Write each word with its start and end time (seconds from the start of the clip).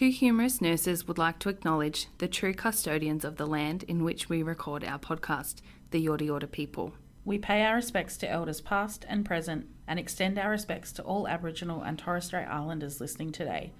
Two 0.00 0.08
humerus 0.08 0.62
nurses 0.62 1.06
would 1.06 1.18
like 1.18 1.38
to 1.40 1.50
acknowledge 1.50 2.06
the 2.16 2.26
true 2.26 2.54
custodians 2.54 3.22
of 3.22 3.36
the 3.36 3.44
land 3.44 3.82
in 3.82 4.02
which 4.02 4.30
we 4.30 4.42
record 4.42 4.82
our 4.82 4.98
podcast, 4.98 5.56
the 5.90 6.02
Yorta 6.02 6.26
Yorta 6.26 6.50
people. 6.50 6.94
We 7.26 7.36
pay 7.36 7.66
our 7.66 7.74
respects 7.74 8.16
to 8.16 8.30
elders 8.30 8.62
past 8.62 9.04
and 9.10 9.26
present 9.26 9.66
and 9.86 9.98
extend 9.98 10.38
our 10.38 10.48
respects 10.48 10.90
to 10.92 11.02
all 11.02 11.28
Aboriginal 11.28 11.82
and 11.82 11.98
Torres 11.98 12.24
Strait 12.24 12.46
Islanders 12.46 12.98
listening 12.98 13.30
today. 13.30 13.74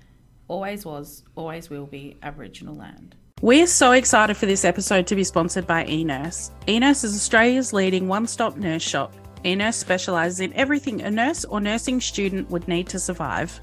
Always 0.46 0.84
was, 0.84 1.22
always 1.36 1.70
will 1.70 1.86
be 1.86 2.19
Aboriginal 2.22 2.74
land. 2.74 3.16
We're 3.40 3.66
so 3.66 3.92
excited 3.92 4.37
for 4.37 4.44
this 4.44 4.66
episode 4.66 5.06
to 5.06 5.16
be 5.16 5.24
sponsored 5.24 5.66
by 5.66 5.87
eNurse. 5.87 6.50
eNurse 6.66 7.02
is 7.02 7.16
Australia's 7.16 7.72
leading 7.72 8.08
one 8.08 8.26
stop 8.26 8.58
nurse 8.58 8.82
shop. 8.82 9.14
eNurse 9.46 9.72
specialises 9.72 10.40
in 10.40 10.52
everything 10.52 11.00
a 11.00 11.10
nurse 11.10 11.46
or 11.46 11.62
nursing 11.62 11.98
student 11.98 12.50
would 12.50 12.68
need 12.68 12.90
to 12.90 12.98
survive. 12.98 13.58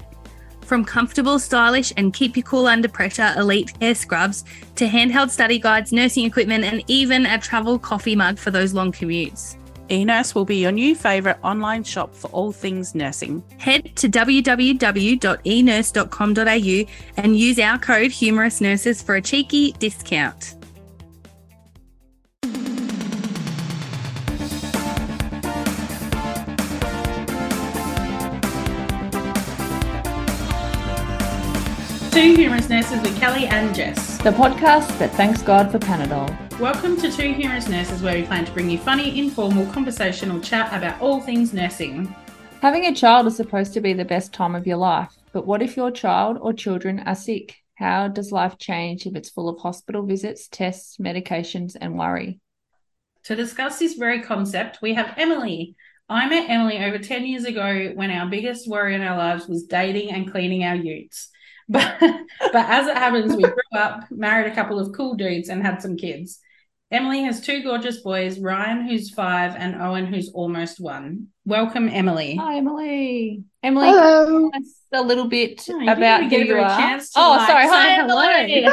From 0.68 0.84
comfortable, 0.84 1.38
stylish, 1.38 1.94
and 1.96 2.12
keep 2.12 2.36
you 2.36 2.42
cool 2.42 2.66
under 2.66 2.88
pressure 2.88 3.32
elite 3.38 3.72
hair 3.80 3.94
scrubs 3.94 4.44
to 4.76 4.86
handheld 4.86 5.30
study 5.30 5.58
guides, 5.58 5.94
nursing 5.94 6.26
equipment, 6.26 6.62
and 6.62 6.84
even 6.88 7.24
a 7.24 7.38
travel 7.38 7.78
coffee 7.78 8.14
mug 8.14 8.38
for 8.38 8.50
those 8.50 8.74
long 8.74 8.92
commutes. 8.92 9.56
eNurse 9.88 10.34
will 10.34 10.44
be 10.44 10.56
your 10.56 10.72
new 10.72 10.94
favourite 10.94 11.38
online 11.42 11.84
shop 11.84 12.14
for 12.14 12.28
all 12.32 12.52
things 12.52 12.94
nursing. 12.94 13.42
Head 13.56 13.96
to 13.96 14.10
www.enurse.com.au 14.10 16.92
and 17.16 17.38
use 17.38 17.58
our 17.58 17.78
code 17.78 18.10
Humerus 18.10 18.60
Nurses 18.60 19.00
for 19.00 19.14
a 19.14 19.22
cheeky 19.22 19.72
discount. 19.78 20.57
Two 32.18 32.34
humerus 32.34 32.68
nurses 32.68 33.00
with 33.00 33.16
Kelly 33.16 33.46
and 33.46 33.72
Jess. 33.72 34.18
The 34.18 34.32
podcast 34.32 34.98
that 34.98 35.12
thanks 35.12 35.40
God 35.40 35.70
for 35.70 35.78
Panadol. 35.78 36.58
Welcome 36.58 36.96
to 36.96 37.12
Two 37.12 37.32
Humerus 37.32 37.68
Nurses, 37.68 38.02
where 38.02 38.16
we 38.16 38.24
plan 38.24 38.44
to 38.44 38.50
bring 38.50 38.68
you 38.68 38.76
funny, 38.76 39.20
informal, 39.20 39.64
conversational 39.72 40.40
chat 40.40 40.76
about 40.76 41.00
all 41.00 41.20
things 41.20 41.52
nursing. 41.52 42.12
Having 42.60 42.86
a 42.86 42.94
child 42.96 43.28
is 43.28 43.36
supposed 43.36 43.72
to 43.74 43.80
be 43.80 43.92
the 43.92 44.04
best 44.04 44.32
time 44.32 44.56
of 44.56 44.66
your 44.66 44.78
life, 44.78 45.16
but 45.32 45.46
what 45.46 45.62
if 45.62 45.76
your 45.76 45.92
child 45.92 46.38
or 46.40 46.52
children 46.52 46.98
are 47.06 47.14
sick? 47.14 47.54
How 47.76 48.08
does 48.08 48.32
life 48.32 48.58
change 48.58 49.06
if 49.06 49.14
it's 49.14 49.30
full 49.30 49.48
of 49.48 49.60
hospital 49.60 50.04
visits, 50.04 50.48
tests, 50.48 50.96
medications, 50.96 51.76
and 51.80 51.96
worry? 51.96 52.40
To 53.26 53.36
discuss 53.36 53.78
this 53.78 53.94
very 53.94 54.22
concept, 54.22 54.82
we 54.82 54.94
have 54.94 55.14
Emily. 55.16 55.76
I 56.08 56.28
met 56.28 56.50
Emily 56.50 56.78
over 56.78 56.98
10 56.98 57.26
years 57.26 57.44
ago 57.44 57.92
when 57.94 58.10
our 58.10 58.28
biggest 58.28 58.68
worry 58.68 58.96
in 58.96 59.02
our 59.02 59.16
lives 59.16 59.46
was 59.46 59.62
dating 59.62 60.10
and 60.10 60.28
cleaning 60.28 60.64
our 60.64 60.74
utes. 60.74 61.30
But, 61.68 61.98
but 62.00 62.66
as 62.68 62.86
it 62.86 62.96
happens, 62.96 63.34
we 63.36 63.42
grew 63.42 63.54
up, 63.76 64.04
married 64.10 64.50
a 64.50 64.54
couple 64.54 64.78
of 64.78 64.92
cool 64.94 65.14
dudes, 65.14 65.48
and 65.48 65.62
had 65.62 65.82
some 65.82 65.96
kids. 65.96 66.40
Emily 66.90 67.22
has 67.24 67.42
two 67.42 67.62
gorgeous 67.62 67.98
boys, 68.00 68.38
Ryan, 68.38 68.88
who's 68.88 69.10
five, 69.10 69.54
and 69.56 69.80
Owen, 69.80 70.06
who's 70.06 70.30
almost 70.32 70.80
one. 70.80 71.26
Welcome, 71.44 71.88
Emily. 71.90 72.36
Hi, 72.36 72.56
Emily. 72.56 73.44
Emily, 73.62 73.88
Hello. 73.88 74.50
tell 74.50 74.60
us 74.62 74.80
a 74.94 75.02
little 75.02 75.28
bit 75.28 75.66
Oh, 75.70 75.82
about 75.82 76.22
even 76.22 76.30
who 76.30 76.30
give 76.30 76.46
you 76.46 76.56
a 76.56 76.62
are. 76.62 76.78
chance 76.78 77.10
to, 77.12 77.20
oh, 77.20 77.30
like, 77.32 77.46
sorry. 77.46 77.66
Hi, 77.68 77.94
hello. 77.96 78.22
Emily. 78.26 78.68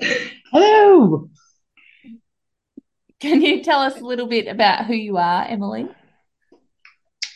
Hello. 0.52 1.28
Can 3.20 3.42
you 3.42 3.62
tell 3.62 3.80
us 3.80 4.00
a 4.00 4.04
little 4.04 4.26
bit 4.26 4.46
about 4.46 4.86
who 4.86 4.94
you 4.94 5.16
are, 5.18 5.44
Emily? 5.44 5.88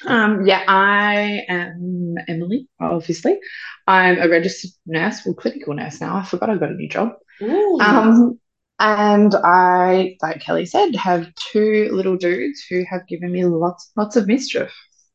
Um, 0.06 0.46
yeah, 0.46 0.64
I 0.66 1.44
am 1.48 2.14
Emily, 2.28 2.68
obviously. 2.80 3.38
I'm 3.86 4.18
a 4.18 4.28
registered 4.28 4.70
nurse, 4.86 5.20
well, 5.24 5.34
clinical 5.34 5.74
nurse 5.74 6.00
now. 6.00 6.16
I 6.16 6.24
forgot 6.24 6.50
I 6.50 6.56
got 6.56 6.70
a 6.70 6.74
new 6.74 6.88
job. 6.88 7.12
Ooh. 7.42 7.78
Um, 7.80 8.40
and 8.78 9.34
I, 9.34 10.16
like 10.22 10.40
Kelly 10.40 10.66
said, 10.66 10.94
have 10.96 11.32
two 11.34 11.90
little 11.92 12.16
dudes 12.16 12.64
who 12.68 12.84
have 12.88 13.06
given 13.06 13.32
me 13.32 13.44
lots, 13.44 13.90
lots 13.96 14.16
of 14.16 14.26
mischief. 14.26 14.72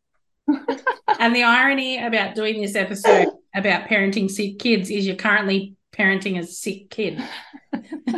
and 0.48 1.36
the 1.36 1.44
irony 1.44 2.04
about 2.04 2.36
doing 2.36 2.62
this 2.62 2.76
episode 2.76 3.30
about 3.56 3.88
parenting 3.88 4.30
sick 4.30 4.60
kids 4.60 4.92
is 4.92 5.08
you're 5.08 5.16
currently 5.16 5.76
parenting 5.98 6.38
a 6.40 6.46
sick 6.46 6.90
kid. 6.90 7.24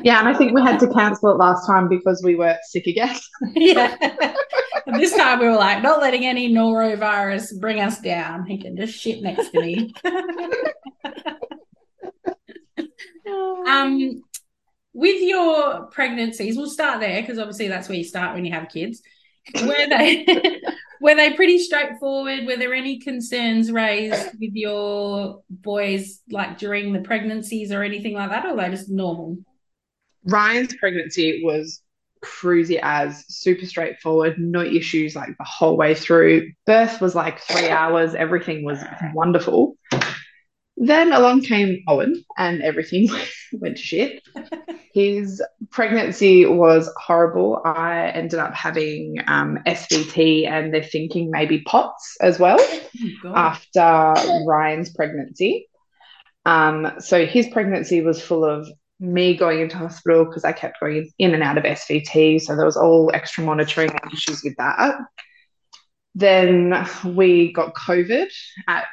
Yeah, 0.04 0.20
and 0.20 0.28
I 0.28 0.34
think 0.34 0.54
we 0.54 0.62
had 0.62 0.80
to 0.82 0.92
cancel 0.94 1.32
it 1.32 1.38
last 1.38 1.66
time 1.66 1.88
because 1.88 2.22
we 2.24 2.36
were 2.36 2.58
sick 2.70 2.88
again. 2.88 3.16
yeah. 3.56 3.96
This 4.94 5.16
time 5.16 5.40
we 5.40 5.48
were 5.48 5.56
like, 5.56 5.84
not 5.84 6.00
letting 6.00 6.26
any 6.26 6.52
norovirus 6.52 7.60
bring 7.60 7.80
us 7.82 8.00
down. 8.00 8.46
He 8.46 8.58
can 8.58 8.78
just 8.78 8.98
shit 8.98 9.22
next 9.22 9.50
to 9.50 9.60
me. 9.60 9.94
um, 13.68 14.22
with 14.94 15.22
your 15.22 15.88
pregnancies, 15.88 16.56
we'll 16.56 16.70
start 16.70 17.02
there 17.02 17.22
because 17.22 17.38
obviously 17.38 17.68
that's 17.68 17.90
where 17.90 17.98
you 17.98 18.04
start 18.04 18.34
when 18.34 18.46
you 18.46 18.54
have 18.54 18.70
kids. 18.70 19.02
Were 19.62 19.88
they 19.90 20.26
were 21.02 21.16
they 21.16 21.34
pretty 21.34 21.60
straightforward? 21.60 22.46
Were 22.46 22.58
there 22.58 22.74
any 22.74 23.00
concerns 23.00 23.72
raised 23.72 24.32
with 24.40 24.54
your 24.54 25.44
boys 25.50 26.22
like 26.30 26.58
during 26.58 26.94
the 26.94 27.02
pregnancies 27.02 27.72
or 27.72 27.84
anything 27.84 28.14
like 28.14 28.30
that, 28.30 28.46
or 28.46 28.56
were 28.56 28.62
they 28.62 28.70
just 28.70 28.90
normal? 28.90 29.38
Ryan's 30.24 30.76
pregnancy 30.76 31.42
was 31.44 31.82
cruisy 32.24 32.80
as 32.82 33.26
super 33.28 33.66
straightforward, 33.66 34.36
no 34.38 34.62
issues 34.62 35.16
like 35.16 35.38
the 35.38 35.44
whole 35.44 35.78
way 35.78 35.94
through. 35.96 36.52
Birth 36.66 37.02
was 37.02 37.16
like 37.16 37.40
three 37.40 37.70
hours, 37.70 38.16
everything 38.16 38.64
was 38.64 38.80
wonderful. 39.14 39.76
Then 40.80 41.12
along 41.12 41.42
came 41.42 41.84
Owen, 41.88 42.24
and 42.38 42.62
everything 42.62 43.10
went 43.54 43.78
to 43.78 43.84
shit. 43.84 44.22
His 44.94 45.44
pregnancy 45.72 46.46
was 46.46 46.90
horrible. 46.98 47.62
I 47.64 48.08
ended 48.10 48.40
up 48.40 48.54
having 48.54 49.18
um, 49.28 49.60
SVT, 49.66 50.48
and 50.48 50.74
they're 50.74 50.84
thinking 50.84 51.32
maybe 51.32 51.62
POTS 51.62 52.18
as 52.22 52.40
well 52.40 52.60
Oh, 53.24 53.34
after 53.36 54.14
Ryan's 54.46 54.92
pregnancy. 54.92 55.68
Um, 56.46 56.94
so 57.00 57.26
his 57.26 57.48
pregnancy 57.48 58.02
was 58.02 58.22
full 58.22 58.46
of 58.46 58.68
me 59.00 59.36
going 59.36 59.62
into 59.62 59.78
hospital 59.78 60.26
because 60.26 60.44
I 60.44 60.52
kept 60.52 60.80
going 60.80 61.12
in 61.20 61.34
and 61.34 61.44
out 61.44 61.58
of 61.58 61.64
SVT. 61.64 62.42
So 62.42 62.56
there 62.56 62.66
was 62.66 62.78
all 62.78 63.12
extra 63.14 63.44
monitoring 63.44 63.92
and 63.92 64.14
issues 64.14 64.44
with 64.44 64.56
that. 64.58 64.96
Then 66.16 66.74
we 67.04 67.54
got 67.54 67.76
COVID 67.76 68.28
at, 68.68 68.86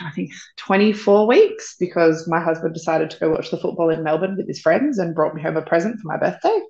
I 0.00 0.10
think, 0.10 0.32
24 0.56 1.28
weeks 1.28 1.76
because 1.78 2.26
my 2.26 2.40
husband 2.40 2.74
decided 2.74 3.10
to 3.10 3.18
go 3.20 3.30
watch 3.30 3.52
the 3.52 3.56
football 3.56 3.90
in 3.90 4.02
Melbourne 4.02 4.36
with 4.36 4.48
his 4.48 4.60
friends 4.60 4.98
and 4.98 5.14
brought 5.14 5.34
me 5.34 5.42
home 5.42 5.56
a 5.56 5.62
present 5.62 6.00
for 6.00 6.08
my 6.08 6.16
birthday, 6.16 6.60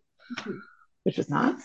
which 1.05 1.17
was 1.17 1.31
nice. 1.31 1.63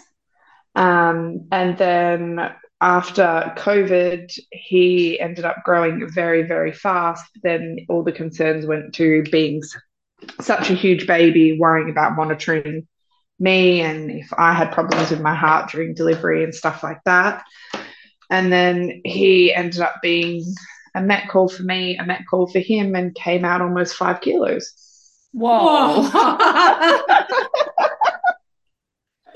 Um, 0.76 1.48
and 1.52 1.78
then 1.78 2.40
after 2.80 3.54
COVID, 3.58 4.32
he 4.52 5.20
ended 5.20 5.44
up 5.44 5.58
growing 5.66 6.08
very, 6.10 6.44
very 6.44 6.72
fast. 6.72 7.26
Then 7.44 7.80
all 7.90 8.04
the 8.04 8.12
concerns 8.12 8.66
went 8.66 8.94
to 8.96 9.24
being 9.24 9.62
such 10.42 10.70
a 10.70 10.74
huge 10.76 11.08
baby, 11.08 11.58
worrying 11.60 11.90
about 11.90 12.16
monitoring 12.16 12.88
me 13.40 13.82
and 13.82 14.10
if 14.10 14.34
I 14.36 14.54
had 14.54 14.72
problems 14.72 15.12
with 15.12 15.22
my 15.22 15.36
heart 15.36 15.70
during 15.72 15.94
delivery 15.94 16.44
and 16.44 16.54
stuff 16.56 16.84
like 16.84 17.00
that. 17.06 17.44
And 18.30 18.52
then 18.52 19.02
he 19.06 19.54
ended 19.54 19.80
up 19.82 19.96
being 20.02 20.44
a 20.96 21.02
Met 21.02 21.30
call 21.30 21.48
for 21.48 21.64
me, 21.64 21.98
a 21.98 22.06
Met 22.06 22.24
call 22.30 22.48
for 22.48 22.60
him, 22.60 22.96
and 22.96 23.14
came 23.16 23.46
out 23.46 23.62
almost 23.62 23.96
five 23.96 24.22
kilos. 24.22 24.74
Whoa. 25.34 26.02
Whoa. 26.10 27.00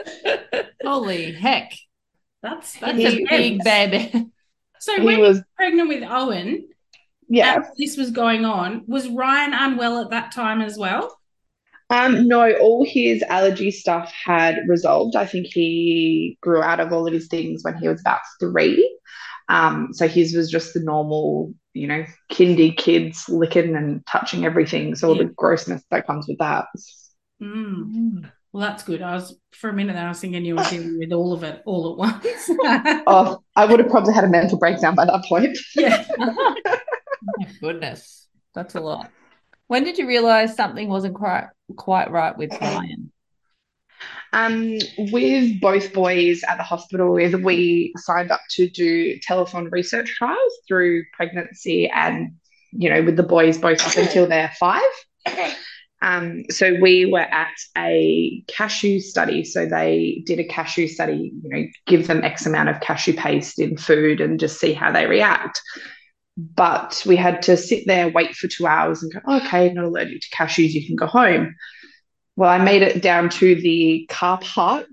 Holy 0.84 1.32
heck. 1.34 1.72
that's 2.42 2.74
that's 2.80 2.98
That's 2.98 3.16
a 3.16 3.26
big 3.30 3.64
baby. 3.64 4.32
So 4.80 5.00
He 5.00 5.06
when 5.06 5.20
you 5.20 5.22
was, 5.22 5.38
were 5.38 5.46
pregnant 5.56 5.90
with 5.90 6.04
Owen, 6.04 6.68
yeah. 7.32 7.60
as 7.60 7.66
this 7.78 7.98
was 7.98 8.12
going 8.12 8.46
on, 8.46 8.84
was 8.88 9.08
Ryan 9.10 9.54
unwell 9.54 10.00
at 10.02 10.10
that 10.12 10.32
time 10.32 10.62
as 10.62 10.78
well? 10.78 11.18
Um, 11.90 12.28
no, 12.28 12.52
all 12.54 12.86
his 12.86 13.22
allergy 13.24 13.70
stuff 13.70 14.14
had 14.26 14.60
resolved. 14.68 15.16
I 15.16 15.26
think 15.26 15.48
he 15.48 16.38
grew 16.42 16.62
out 16.62 16.80
of 16.80 16.94
all 16.94 17.06
of 17.06 17.14
his 17.14 17.28
things 17.28 17.64
when 17.64 17.78
he 17.78 17.88
was 17.88 18.00
about 18.00 18.22
three. 18.40 18.98
Um, 19.50 19.90
so 19.92 20.08
his 20.08 20.34
was 20.34 20.50
just 20.50 20.74
the 20.74 20.80
normal, 20.80 21.54
you 21.74 21.88
know, 21.88 22.06
kindy 22.32 22.76
kids 22.78 23.28
licking 23.28 23.76
and 23.76 24.06
touching 24.08 24.46
everything. 24.46 24.96
So 24.96 25.10
all 25.10 25.18
Yeah. 25.18 25.24
the 25.24 25.34
grossness 25.36 25.84
that 25.92 26.08
comes 26.08 26.28
with 26.30 26.38
that. 26.38 26.68
Mm. 27.42 28.32
Well, 28.54 28.62
that's 28.62 28.84
good. 28.84 29.02
I 29.02 29.16
was 29.16 29.38
for 29.54 29.70
a 29.70 29.74
minute 29.74 29.94
there, 29.94 30.06
I 30.06 30.10
was 30.10 30.20
thinking 30.20 30.46
you 30.46 30.56
were 30.56 30.64
dealing 30.64 30.98
with 31.00 31.12
all 31.14 31.34
of 31.34 31.44
it 31.44 31.62
all 31.66 31.92
at 31.92 31.98
once. 31.98 32.50
Oh, 33.08 33.44
I 33.56 33.66
would 33.66 33.80
have 33.80 33.90
probably 33.90 34.14
had 34.14 34.24
a 34.24 34.30
mental 34.30 34.58
breakdown 34.58 34.96
by 34.96 35.06
that 35.06 35.26
point. 35.28 35.58
yeah. 35.76 36.06
My 37.42 37.48
goodness. 37.62 38.28
That's 38.54 38.76
a 38.76 38.82
lot. 38.82 39.12
When 39.68 39.84
did 39.84 39.98
you 39.98 40.08
realize 40.08 40.56
something 40.56 40.90
wasn't 40.90 41.16
quite 41.16 41.48
quite 41.78 42.12
right 42.12 42.38
with 42.38 42.52
Ryan? 42.60 43.12
Um, 44.34 44.78
with 44.98 45.60
both 45.62 45.94
boys 45.94 46.42
at 46.48 46.58
the 46.58 46.64
hospital, 46.64 47.14
we 47.14 47.34
we 47.36 47.94
signed 47.98 48.32
up 48.32 48.42
to 48.52 48.70
do 48.70 49.18
telephone 49.20 49.70
research 49.72 50.14
trials 50.18 50.54
through 50.68 51.04
pregnancy 51.14 51.90
and 51.90 52.34
you 52.72 52.90
know, 52.90 53.04
with 53.04 53.18
the 53.18 53.24
boys 53.24 53.58
both 53.58 53.86
up 53.86 53.98
until 53.98 54.28
they're 54.28 54.52
five. 54.60 54.82
Um, 56.02 56.46
so 56.50 56.76
we 56.82 57.06
were 57.06 57.20
at 57.20 57.54
a 57.78 58.44
cashew 58.48 59.00
study. 59.00 59.44
So 59.44 59.66
they 59.66 60.24
did 60.26 60.40
a 60.40 60.44
cashew 60.44 60.88
study, 60.88 61.32
you 61.44 61.50
know, 61.50 61.68
give 61.86 62.08
them 62.08 62.24
X 62.24 62.46
amount 62.46 62.70
of 62.70 62.80
cashew 62.80 63.14
paste 63.14 63.60
in 63.60 63.78
food 63.78 64.20
and 64.20 64.40
just 64.40 64.60
see 64.60 64.74
how 64.74 64.92
they 64.92 65.06
react. 65.06 65.62
But 66.38 67.04
we 67.06 67.16
had 67.16 67.42
to 67.44 67.58
sit 67.58 67.86
there, 67.86 68.10
wait 68.10 68.36
for 68.36 68.48
two 68.48 68.66
hours 68.66 69.04
and 69.04 69.14
go, 69.14 69.20
oh, 69.28 69.38
okay, 69.38 69.72
not 69.74 69.86
allergic 69.86 70.22
to 70.22 70.36
cashews, 70.36 70.72
you 70.72 70.86
can 70.88 70.96
go 70.96 71.06
home. 71.06 71.56
Well, 72.36 72.50
I 72.50 72.58
made 72.58 72.82
it 72.82 73.02
down 73.02 73.30
to 73.32 73.56
the 73.56 74.08
car 74.10 74.40
park, 74.42 74.88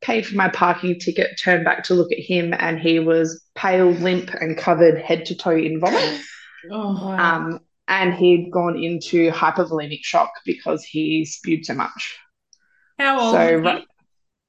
paid 0.00 0.26
for 0.26 0.34
my 0.34 0.48
parking 0.48 0.98
ticket, 0.98 1.38
turned 1.42 1.64
back 1.64 1.84
to 1.84 1.94
look 1.94 2.12
at 2.12 2.18
him, 2.18 2.52
and 2.52 2.78
he 2.78 2.98
was 2.98 3.42
pale, 3.54 3.90
limp, 3.90 4.34
and 4.34 4.56
covered 4.58 4.98
head 4.98 5.26
to 5.26 5.36
toe 5.36 5.56
in 5.56 5.80
vomit. 5.80 6.20
Oh, 6.68 6.96
Um, 7.12 7.60
and 7.86 8.12
he'd 8.14 8.50
gone 8.50 8.76
into 8.82 9.30
hypovolemic 9.30 10.00
shock 10.02 10.32
because 10.44 10.82
he 10.82 11.24
spewed 11.24 11.64
so 11.64 11.74
much. 11.74 12.18
how 12.98 13.20
old? 13.20 13.32
so, 13.34 13.60
was 13.60 13.80
he? 13.82 13.86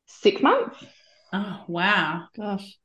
Six 0.08 0.42
months. 0.42 0.84
Oh, 1.31 1.64
wow. 1.68 2.28
Gosh. 2.36 2.75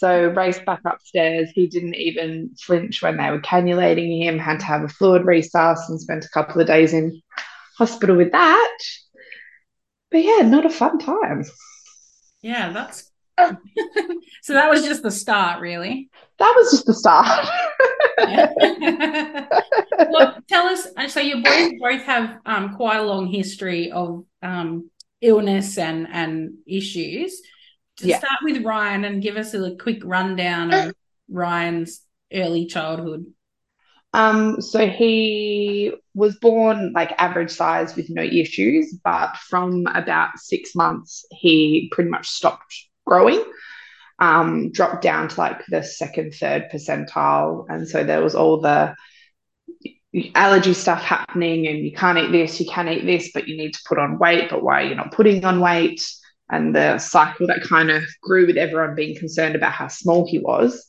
So 0.00 0.28
raced 0.28 0.64
back 0.64 0.80
upstairs. 0.86 1.50
He 1.54 1.66
didn't 1.66 1.94
even 1.96 2.54
flinch 2.58 3.02
when 3.02 3.18
they 3.18 3.30
were 3.30 3.42
cannulating 3.42 4.24
him. 4.24 4.38
Had 4.38 4.60
to 4.60 4.64
have 4.64 4.82
a 4.82 4.88
fluid 4.88 5.24
resus 5.24 5.76
and 5.90 6.00
spent 6.00 6.24
a 6.24 6.30
couple 6.30 6.58
of 6.58 6.66
days 6.66 6.94
in 6.94 7.20
hospital 7.76 8.16
with 8.16 8.32
that. 8.32 8.78
But 10.10 10.24
yeah, 10.24 10.38
not 10.38 10.64
a 10.64 10.70
fun 10.70 10.98
time. 10.98 11.44
Yeah, 12.40 12.72
that's. 12.72 13.10
so 14.42 14.54
that 14.54 14.70
was 14.70 14.84
just 14.84 15.02
the 15.02 15.10
start, 15.10 15.60
really. 15.60 16.08
That 16.38 16.54
was 16.56 16.70
just 16.70 16.86
the 16.86 16.94
start. 16.94 17.46
Well, 20.10 20.38
tell 20.48 20.66
us. 20.66 20.86
uh, 20.96 21.08
So 21.08 21.20
your 21.20 21.42
boys 21.42 21.72
both 21.78 22.02
have 22.04 22.38
um, 22.46 22.74
quite 22.74 22.96
a 22.98 23.02
long 23.02 23.26
history 23.26 23.92
of 23.92 24.24
um, 24.42 24.90
illness 25.20 25.76
and 25.78 26.08
and 26.10 26.54
issues. 26.66 27.42
To 28.00 28.08
Yeah. 28.08 28.18
start 28.18 28.38
with 28.42 28.64
Ryan 28.64 29.04
and 29.04 29.22
give 29.22 29.36
us 29.36 29.52
a 29.52 29.76
quick 29.76 30.02
rundown 30.04 30.72
of 30.72 30.94
Ryan's 31.28 32.00
early 32.32 32.64
childhood. 32.64 33.26
Um, 34.14 34.60
so 34.60 34.88
he 34.88 35.92
was 36.14 36.36
born 36.36 36.92
like 36.94 37.12
average 37.18 37.50
size 37.50 37.94
with 37.94 38.08
no 38.08 38.22
issues, 38.22 38.98
but 39.04 39.36
from 39.36 39.86
about 39.86 40.38
six 40.38 40.74
months, 40.74 41.26
he 41.30 41.90
pretty 41.92 42.10
much 42.10 42.28
stopped 42.28 42.74
growing, 43.06 43.44
um, 44.18 44.72
dropped 44.72 45.02
down 45.02 45.28
to 45.28 45.38
like 45.38 45.64
the 45.66 45.82
second, 45.82 46.32
third 46.34 46.70
percentile. 46.72 47.66
And 47.68 47.86
so 47.86 48.02
there 48.02 48.22
was 48.22 48.34
all 48.34 48.60
the 48.62 48.96
allergy 50.34 50.72
stuff 50.72 51.02
happening, 51.02 51.68
and 51.68 51.78
you 51.78 51.92
can't 51.92 52.18
eat 52.18 52.32
this, 52.32 52.58
you 52.60 52.66
can't 52.66 52.88
eat 52.88 53.04
this, 53.04 53.30
but 53.32 53.46
you 53.46 53.56
need 53.58 53.74
to 53.74 53.80
put 53.86 53.98
on 53.98 54.18
weight, 54.18 54.48
but 54.48 54.62
why 54.62 54.82
are 54.82 54.86
you 54.86 54.94
not 54.94 55.12
putting 55.12 55.44
on 55.44 55.60
weight? 55.60 56.00
And 56.50 56.74
the 56.74 56.98
cycle 56.98 57.46
that 57.46 57.62
kind 57.62 57.90
of 57.90 58.02
grew 58.22 58.46
with 58.46 58.56
everyone 58.56 58.94
being 58.94 59.16
concerned 59.16 59.54
about 59.54 59.72
how 59.72 59.88
small 59.88 60.26
he 60.26 60.38
was. 60.38 60.86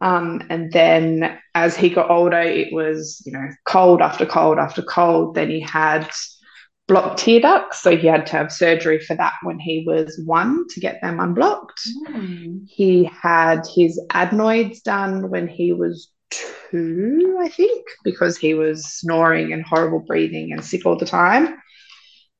Um, 0.00 0.42
and 0.50 0.72
then 0.72 1.38
as 1.54 1.76
he 1.76 1.88
got 1.88 2.10
older, 2.10 2.40
it 2.40 2.72
was, 2.72 3.22
you 3.24 3.32
know, 3.32 3.48
cold 3.66 4.02
after 4.02 4.26
cold 4.26 4.58
after 4.58 4.82
cold. 4.82 5.36
Then 5.36 5.48
he 5.48 5.60
had 5.60 6.10
blocked 6.88 7.20
tear 7.20 7.40
ducts. 7.40 7.80
So 7.80 7.96
he 7.96 8.08
had 8.08 8.26
to 8.26 8.32
have 8.32 8.52
surgery 8.52 8.98
for 8.98 9.14
that 9.14 9.34
when 9.42 9.58
he 9.58 9.84
was 9.86 10.20
one 10.24 10.66
to 10.70 10.80
get 10.80 11.00
them 11.00 11.20
unblocked. 11.20 11.80
Hmm. 12.08 12.64
He 12.66 13.04
had 13.04 13.66
his 13.72 14.00
adenoids 14.10 14.80
done 14.80 15.30
when 15.30 15.46
he 15.46 15.72
was 15.72 16.10
two, 16.30 17.38
I 17.40 17.48
think, 17.48 17.86
because 18.02 18.36
he 18.36 18.54
was 18.54 18.84
snoring 18.84 19.52
and 19.52 19.64
horrible 19.64 20.00
breathing 20.00 20.52
and 20.52 20.64
sick 20.64 20.84
all 20.86 20.96
the 20.96 21.06
time. 21.06 21.61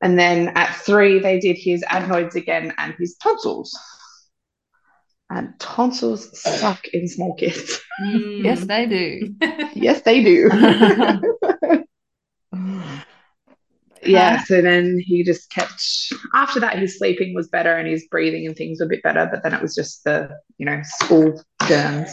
And 0.03 0.19
then 0.19 0.49
at 0.49 0.75
three, 0.75 1.19
they 1.19 1.39
did 1.39 1.57
his 1.57 1.81
adenoids 1.89 2.35
again 2.35 2.73
and 2.77 2.93
his 2.99 3.15
tonsils. 3.15 3.73
And 5.29 5.57
tonsils 5.59 6.37
suck 6.37 6.85
in 6.89 7.07
small 7.07 7.35
kids. 7.35 7.79
Hmm. 7.99 8.43
Yes, 8.43 8.65
they 8.65 8.85
do. 8.85 9.33
yes, 9.73 10.01
they 10.01 10.21
do. 10.21 10.49
yeah, 14.03 14.43
so 14.43 14.61
then 14.61 14.99
he 14.99 15.23
just 15.23 15.49
kept, 15.49 16.11
after 16.33 16.59
that, 16.59 16.77
his 16.77 16.97
sleeping 16.97 17.33
was 17.33 17.47
better 17.47 17.73
and 17.73 17.87
his 17.87 18.05
breathing 18.11 18.45
and 18.45 18.57
things 18.57 18.81
were 18.81 18.87
a 18.87 18.89
bit 18.89 19.03
better. 19.03 19.29
But 19.31 19.41
then 19.41 19.53
it 19.53 19.61
was 19.61 19.73
just 19.73 20.03
the, 20.03 20.37
you 20.57 20.65
know, 20.65 20.81
school 20.83 21.41
germs. 21.65 22.11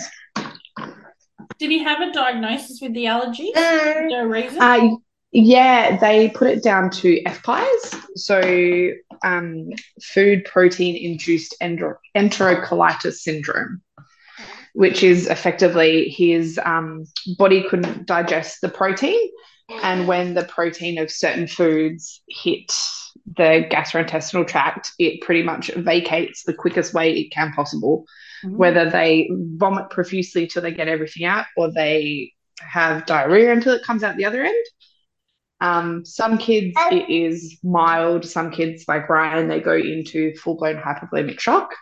Did 1.58 1.72
he 1.72 1.82
have 1.82 2.00
a 2.00 2.12
diagnosis 2.12 2.78
with 2.80 2.94
the 2.94 3.08
allergy? 3.08 3.48
Is 3.48 3.54
there 3.54 4.24
a 4.24 4.28
reason? 4.28 4.62
Uh, 4.62 4.90
yeah, 5.32 5.96
they 5.96 6.28
put 6.30 6.48
it 6.48 6.62
down 6.62 6.90
to 6.90 7.22
FPIES, 7.22 8.04
so 8.16 8.90
um, 9.22 9.70
food 10.02 10.44
protein 10.44 10.96
induced 10.96 11.54
enter- 11.60 12.00
enterocolitis 12.16 13.14
syndrome, 13.14 13.82
which 14.74 15.02
is 15.02 15.26
effectively 15.28 16.08
his 16.08 16.58
um, 16.64 17.04
body 17.38 17.64
couldn't 17.68 18.06
digest 18.06 18.60
the 18.60 18.68
protein. 18.68 19.18
And 19.82 20.08
when 20.08 20.34
the 20.34 20.44
protein 20.44 20.98
of 20.98 21.12
certain 21.12 21.46
foods 21.46 22.22
hit 22.28 22.72
the 23.36 23.68
gastrointestinal 23.70 24.48
tract, 24.48 24.90
it 24.98 25.20
pretty 25.20 25.44
much 25.44 25.70
vacates 25.76 26.42
the 26.42 26.54
quickest 26.54 26.92
way 26.92 27.12
it 27.12 27.30
can 27.30 27.52
possible 27.52 28.04
Hmm. 28.42 28.56
whether 28.56 28.88
they 28.88 29.28
vomit 29.32 29.90
profusely 29.90 30.46
till 30.46 30.62
they 30.62 30.72
get 30.72 30.88
everything 30.88 31.24
out 31.26 31.46
or 31.56 31.70
they 31.70 32.32
have 32.58 33.06
diarrhea 33.06 33.52
until 33.52 33.74
it 33.74 33.84
comes 33.84 34.02
out 34.02 34.16
the 34.16 34.24
other 34.24 34.42
end. 34.42 34.64
Um, 35.60 36.04
some 36.04 36.38
kids, 36.38 36.74
it 36.90 37.10
is 37.10 37.58
mild. 37.62 38.24
Some 38.24 38.50
kids, 38.50 38.84
like 38.88 39.08
Ryan, 39.08 39.48
they 39.48 39.60
go 39.60 39.74
into 39.74 40.34
full 40.36 40.56
blown 40.56 40.76
hypovolemic 40.76 41.38
shock. 41.38 41.74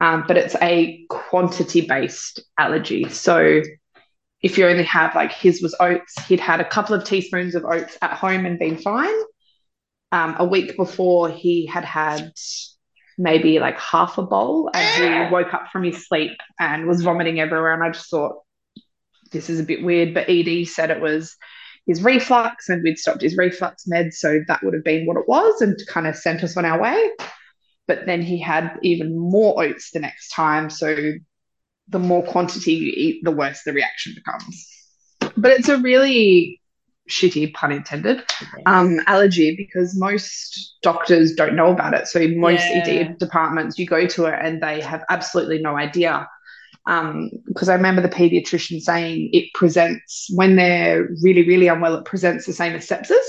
Um, 0.00 0.24
but 0.28 0.36
it's 0.36 0.54
a 0.60 1.04
quantity 1.08 1.82
based 1.82 2.40
allergy. 2.58 3.08
So 3.08 3.62
if 4.42 4.58
you 4.58 4.66
only 4.66 4.84
have 4.84 5.14
like 5.14 5.32
his 5.32 5.62
was 5.62 5.74
oats, 5.80 6.14
he'd 6.26 6.40
had 6.40 6.60
a 6.60 6.68
couple 6.68 6.94
of 6.94 7.04
teaspoons 7.04 7.54
of 7.54 7.64
oats 7.64 7.96
at 8.02 8.12
home 8.12 8.44
and 8.44 8.58
been 8.58 8.76
fine. 8.76 9.14
Um, 10.12 10.36
a 10.38 10.44
week 10.44 10.76
before, 10.76 11.30
he 11.30 11.66
had 11.66 11.84
had 11.84 12.32
maybe 13.18 13.58
like 13.58 13.78
half 13.80 14.18
a 14.18 14.22
bowl 14.22 14.70
and 14.74 15.28
he 15.28 15.32
woke 15.32 15.54
up 15.54 15.68
from 15.72 15.82
his 15.82 16.06
sleep 16.06 16.32
and 16.60 16.86
was 16.86 17.02
vomiting 17.02 17.40
everywhere. 17.40 17.72
And 17.72 17.82
I 17.82 17.90
just 17.90 18.10
thought, 18.10 18.42
this 19.32 19.48
is 19.48 19.58
a 19.58 19.64
bit 19.64 19.82
weird. 19.82 20.12
But 20.12 20.28
ED 20.28 20.68
said 20.68 20.90
it 20.90 21.00
was 21.00 21.36
his 21.86 22.02
reflux 22.02 22.68
and 22.68 22.82
we'd 22.82 22.98
stopped 22.98 23.22
his 23.22 23.36
reflux 23.36 23.84
meds. 23.90 24.14
So 24.14 24.40
that 24.48 24.62
would 24.62 24.74
have 24.74 24.84
been 24.84 25.06
what 25.06 25.16
it 25.16 25.28
was 25.28 25.60
and 25.60 25.78
kind 25.88 26.06
of 26.06 26.16
sent 26.16 26.42
us 26.42 26.56
on 26.56 26.64
our 26.64 26.80
way. 26.80 27.10
But 27.86 28.06
then 28.06 28.22
he 28.22 28.40
had 28.40 28.78
even 28.82 29.16
more 29.16 29.62
oats 29.62 29.92
the 29.92 30.00
next 30.00 30.30
time. 30.30 30.70
So 30.70 30.96
the 31.88 31.98
more 32.00 32.24
quantity 32.24 32.72
you 32.72 32.92
eat, 32.96 33.24
the 33.24 33.30
worse 33.30 33.62
the 33.64 33.72
reaction 33.72 34.14
becomes. 34.16 34.68
But 35.36 35.52
it's 35.52 35.68
a 35.68 35.78
really 35.78 36.60
shitty, 37.08 37.54
pun 37.54 37.70
intended, 37.70 38.24
um, 38.66 38.98
allergy 39.06 39.54
because 39.56 39.96
most 39.96 40.76
doctors 40.82 41.34
don't 41.34 41.54
know 41.54 41.70
about 41.70 41.94
it. 41.94 42.08
So 42.08 42.26
most 42.26 42.68
Yeah. 42.68 42.82
ED 42.82 43.18
departments, 43.18 43.78
you 43.78 43.86
go 43.86 44.06
to 44.06 44.26
it 44.26 44.34
and 44.42 44.60
they 44.60 44.80
have 44.80 45.04
absolutely 45.08 45.60
no 45.60 45.76
idea. 45.76 46.28
Um, 46.86 47.30
because 47.46 47.68
I 47.68 47.74
remember 47.74 48.00
the 48.00 48.08
pediatrician 48.08 48.80
saying 48.80 49.30
it 49.32 49.52
presents 49.54 50.28
when 50.34 50.54
they're 50.56 51.08
really, 51.22 51.46
really 51.46 51.66
unwell, 51.68 51.96
it 51.96 52.04
presents 52.04 52.46
the 52.46 52.52
same 52.52 52.74
as 52.74 52.86
sepsis. 52.86 53.24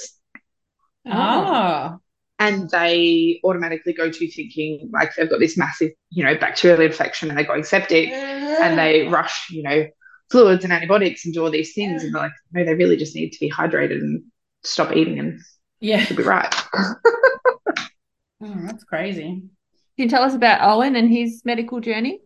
Oh. 1.08 1.98
And 2.40 2.70
they 2.70 3.40
automatically 3.44 3.94
go 3.94 4.12
to 4.12 4.32
thinking 4.32 4.92
like 4.94 5.16
they've 5.16 5.30
got 5.30 5.40
this 5.40 5.58
massive, 5.58 5.92
you 6.12 6.24
know, 6.24 6.36
bacterial 6.38 6.82
infection 6.82 7.30
and 7.30 7.38
they're 7.38 7.46
going 7.46 7.64
septic 7.64 8.10
and 8.10 8.78
they 8.78 9.08
rush, 9.10 9.48
you 9.50 9.64
know, 9.64 9.88
fluids 10.30 10.64
and 10.64 10.72
antibiotics 10.72 11.26
and 11.26 11.34
do 11.34 11.44
all 11.44 11.50
these 11.50 11.74
things. 11.74 12.04
And 12.04 12.14
they're 12.14 12.22
like, 12.22 12.32
no, 12.52 12.64
they 12.64 12.76
really 12.76 12.98
just 12.98 13.16
need 13.16 13.32
to 13.32 13.40
be 13.40 13.50
hydrated 13.50 14.00
and 14.02 14.24
stop 14.64 14.96
eating 14.96 15.18
and 15.18 15.40
Yeah. 15.80 16.06
you'll 16.08 16.18
be 16.18 16.24
right. 16.24 16.54
Oh, 18.40 18.54
that's 18.66 18.84
crazy. 18.84 19.24
Can 19.24 19.50
you 19.96 20.10
tell 20.10 20.22
us 20.22 20.36
about 20.36 20.62
Owen 20.62 20.96
and 20.96 21.10
his 21.10 21.42
medical 21.44 21.80
journey? 21.80 22.20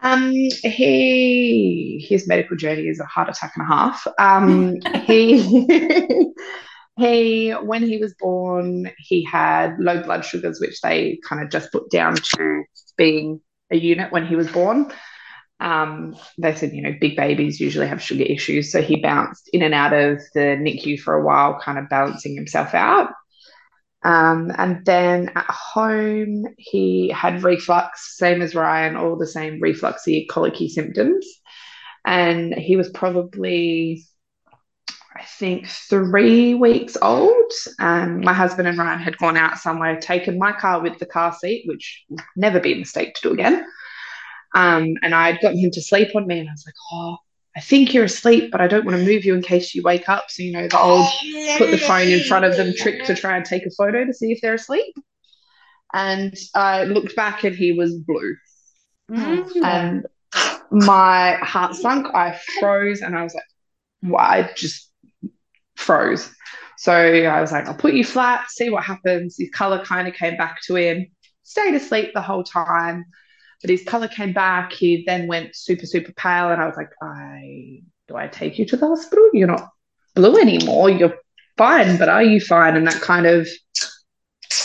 Um, 0.00 0.32
he 0.32 2.06
his 2.08 2.28
medical 2.28 2.56
journey 2.56 2.88
is 2.88 3.00
a 3.00 3.04
heart 3.04 3.28
attack 3.28 3.52
and 3.56 3.64
a 3.64 3.68
half. 3.68 4.06
Um, 4.18 4.76
he 5.04 6.32
he 6.96 7.50
when 7.50 7.82
he 7.82 7.98
was 7.98 8.14
born, 8.14 8.90
he 8.98 9.24
had 9.24 9.76
low 9.78 10.02
blood 10.02 10.24
sugars, 10.24 10.60
which 10.60 10.80
they 10.80 11.18
kind 11.28 11.42
of 11.42 11.50
just 11.50 11.72
put 11.72 11.90
down 11.90 12.16
to 12.16 12.64
being 12.96 13.40
a 13.70 13.76
unit 13.76 14.12
when 14.12 14.26
he 14.26 14.36
was 14.36 14.50
born. 14.50 14.92
Um, 15.60 16.16
they 16.38 16.54
said, 16.54 16.72
you 16.72 16.82
know, 16.82 16.94
big 17.00 17.16
babies 17.16 17.60
usually 17.60 17.88
have 17.88 18.00
sugar 18.00 18.22
issues, 18.22 18.70
so 18.70 18.80
he 18.80 18.96
bounced 18.96 19.50
in 19.52 19.62
and 19.62 19.74
out 19.74 19.92
of 19.92 20.20
the 20.34 20.40
NICU 20.40 21.00
for 21.00 21.14
a 21.14 21.24
while, 21.24 21.58
kind 21.60 21.78
of 21.78 21.88
balancing 21.88 22.36
himself 22.36 22.74
out. 22.74 23.10
Um, 24.02 24.52
and 24.56 24.84
then 24.84 25.30
at 25.34 25.46
home, 25.50 26.46
he 26.56 27.08
had 27.08 27.42
reflux, 27.42 28.16
same 28.16 28.42
as 28.42 28.54
Ryan, 28.54 28.96
all 28.96 29.16
the 29.16 29.26
same 29.26 29.60
refluxy, 29.60 30.28
colicky 30.28 30.68
symptoms. 30.68 31.26
And 32.06 32.54
he 32.54 32.76
was 32.76 32.88
probably, 32.90 34.04
I 35.16 35.24
think, 35.24 35.66
three 35.66 36.54
weeks 36.54 36.96
old. 37.02 37.52
And 37.78 38.20
my 38.20 38.32
husband 38.32 38.68
and 38.68 38.78
Ryan 38.78 39.00
had 39.00 39.18
gone 39.18 39.36
out 39.36 39.58
somewhere, 39.58 39.98
taken 39.98 40.38
my 40.38 40.52
car 40.52 40.80
with 40.80 40.98
the 40.98 41.06
car 41.06 41.34
seat, 41.34 41.64
which 41.66 42.04
never 42.36 42.60
be 42.60 42.74
a 42.74 42.76
mistake 42.76 43.14
to 43.14 43.28
do 43.28 43.34
again. 43.34 43.66
Um, 44.54 44.94
and 45.02 45.14
I'd 45.14 45.40
gotten 45.40 45.58
him 45.58 45.70
to 45.72 45.82
sleep 45.82 46.14
on 46.14 46.26
me, 46.26 46.38
and 46.38 46.48
I 46.48 46.52
was 46.52 46.64
like, 46.66 46.74
oh, 46.92 47.16
I 47.58 47.60
think 47.60 47.92
you're 47.92 48.04
asleep, 48.04 48.52
but 48.52 48.60
I 48.60 48.68
don't 48.68 48.84
want 48.84 48.96
to 48.96 49.04
move 49.04 49.24
you 49.24 49.34
in 49.34 49.42
case 49.42 49.74
you 49.74 49.82
wake 49.82 50.08
up. 50.08 50.26
So, 50.28 50.44
you 50.44 50.52
know, 50.52 50.68
the 50.68 50.78
old 50.78 51.08
put 51.58 51.72
the 51.72 51.76
phone 51.76 52.06
in 52.06 52.22
front 52.22 52.44
of 52.44 52.56
them 52.56 52.72
trick 52.72 53.04
to 53.06 53.16
try 53.16 53.36
and 53.36 53.44
take 53.44 53.66
a 53.66 53.70
photo 53.70 54.04
to 54.04 54.14
see 54.14 54.30
if 54.30 54.40
they're 54.40 54.54
asleep. 54.54 54.94
And 55.92 56.36
I 56.54 56.84
looked 56.84 57.16
back 57.16 57.42
and 57.42 57.56
he 57.56 57.72
was 57.72 57.96
blue. 57.96 58.36
Mm. 59.10 59.64
And 59.64 60.06
my 60.70 61.32
heart 61.42 61.74
sunk. 61.74 62.06
I 62.14 62.38
froze 62.60 63.00
and 63.00 63.18
I 63.18 63.24
was 63.24 63.34
like, 63.34 63.42
well, 64.04 64.24
I 64.24 64.52
just 64.54 64.92
froze. 65.74 66.30
So 66.76 66.92
I 66.92 67.40
was 67.40 67.50
like, 67.50 67.66
I'll 67.66 67.74
put 67.74 67.94
you 67.94 68.04
flat, 68.04 68.48
see 68.50 68.70
what 68.70 68.84
happens. 68.84 69.34
His 69.36 69.50
color 69.50 69.84
kind 69.84 70.06
of 70.06 70.14
came 70.14 70.36
back 70.36 70.62
to 70.66 70.76
him, 70.76 71.08
stayed 71.42 71.74
asleep 71.74 72.10
the 72.14 72.22
whole 72.22 72.44
time 72.44 73.06
but 73.60 73.70
his 73.70 73.84
color 73.84 74.08
came 74.08 74.32
back. 74.32 74.72
He 74.72 75.04
then 75.06 75.26
went 75.26 75.56
super, 75.56 75.86
super 75.86 76.12
pale, 76.12 76.50
and 76.50 76.62
I 76.62 76.66
was 76.66 76.76
like, 76.76 76.90
I 77.02 77.82
do 78.06 78.16
I 78.16 78.28
take 78.28 78.58
you 78.58 78.66
to 78.66 78.76
the 78.76 78.86
hospital? 78.86 79.28
You're 79.32 79.48
not 79.48 79.68
blue 80.14 80.38
anymore. 80.38 80.90
You're 80.90 81.18
fine, 81.56 81.98
but 81.98 82.08
are 82.08 82.22
you 82.22 82.40
fine? 82.40 82.76
And 82.76 82.86
that 82.86 83.00
kind 83.00 83.26
of 83.26 83.48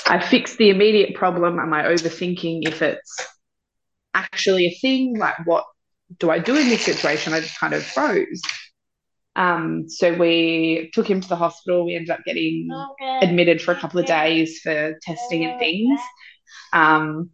I 0.08 0.20
fixed 0.20 0.58
the 0.58 0.70
immediate 0.70 1.16
problem. 1.16 1.60
Am 1.60 1.74
I 1.74 1.84
overthinking 1.84 2.68
if 2.68 2.82
it's 2.82 3.28
actually 4.14 4.68
a 4.68 4.78
thing? 4.80 5.18
Like, 5.18 5.46
what 5.46 5.66
do 6.20 6.30
I 6.30 6.40
do 6.40 6.56
in 6.56 6.70
this 6.70 6.84
situation? 6.84 7.34
I 7.34 7.42
just 7.42 7.60
kind 7.60 7.74
of 7.74 7.84
froze. 7.84 8.42
Um, 9.36 9.90
so 9.90 10.14
we 10.14 10.92
took 10.94 11.10
him 11.10 11.20
to 11.20 11.28
the 11.28 11.36
hospital. 11.36 11.86
We 11.86 11.96
ended 11.96 12.12
up 12.12 12.24
getting 12.24 12.70
admitted 13.22 13.62
for 13.62 13.72
a 13.72 13.80
couple 13.80 14.00
of 14.00 14.06
days 14.06 14.60
for 14.60 14.98
testing 15.02 15.46
and 15.46 15.60
things 15.60 16.00
um, 16.74 17.30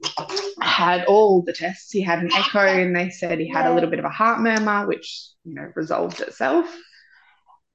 had 0.62 1.06
all 1.06 1.42
the 1.42 1.54
tests. 1.54 1.92
He 1.92 2.02
had 2.02 2.20
an 2.20 2.32
echo, 2.34 2.60
and 2.60 2.96
they 2.96 3.10
said 3.10 3.40
he 3.40 3.48
had 3.50 3.66
a 3.66 3.74
little 3.74 3.90
bit 3.90 4.00
of 4.00 4.06
a 4.06 4.10
heart 4.10 4.40
murmur, 4.42 4.88
which 4.88 5.30
you 5.44 5.56
know 5.56 5.72
resolved 5.76 6.22
itself. 6.22 6.74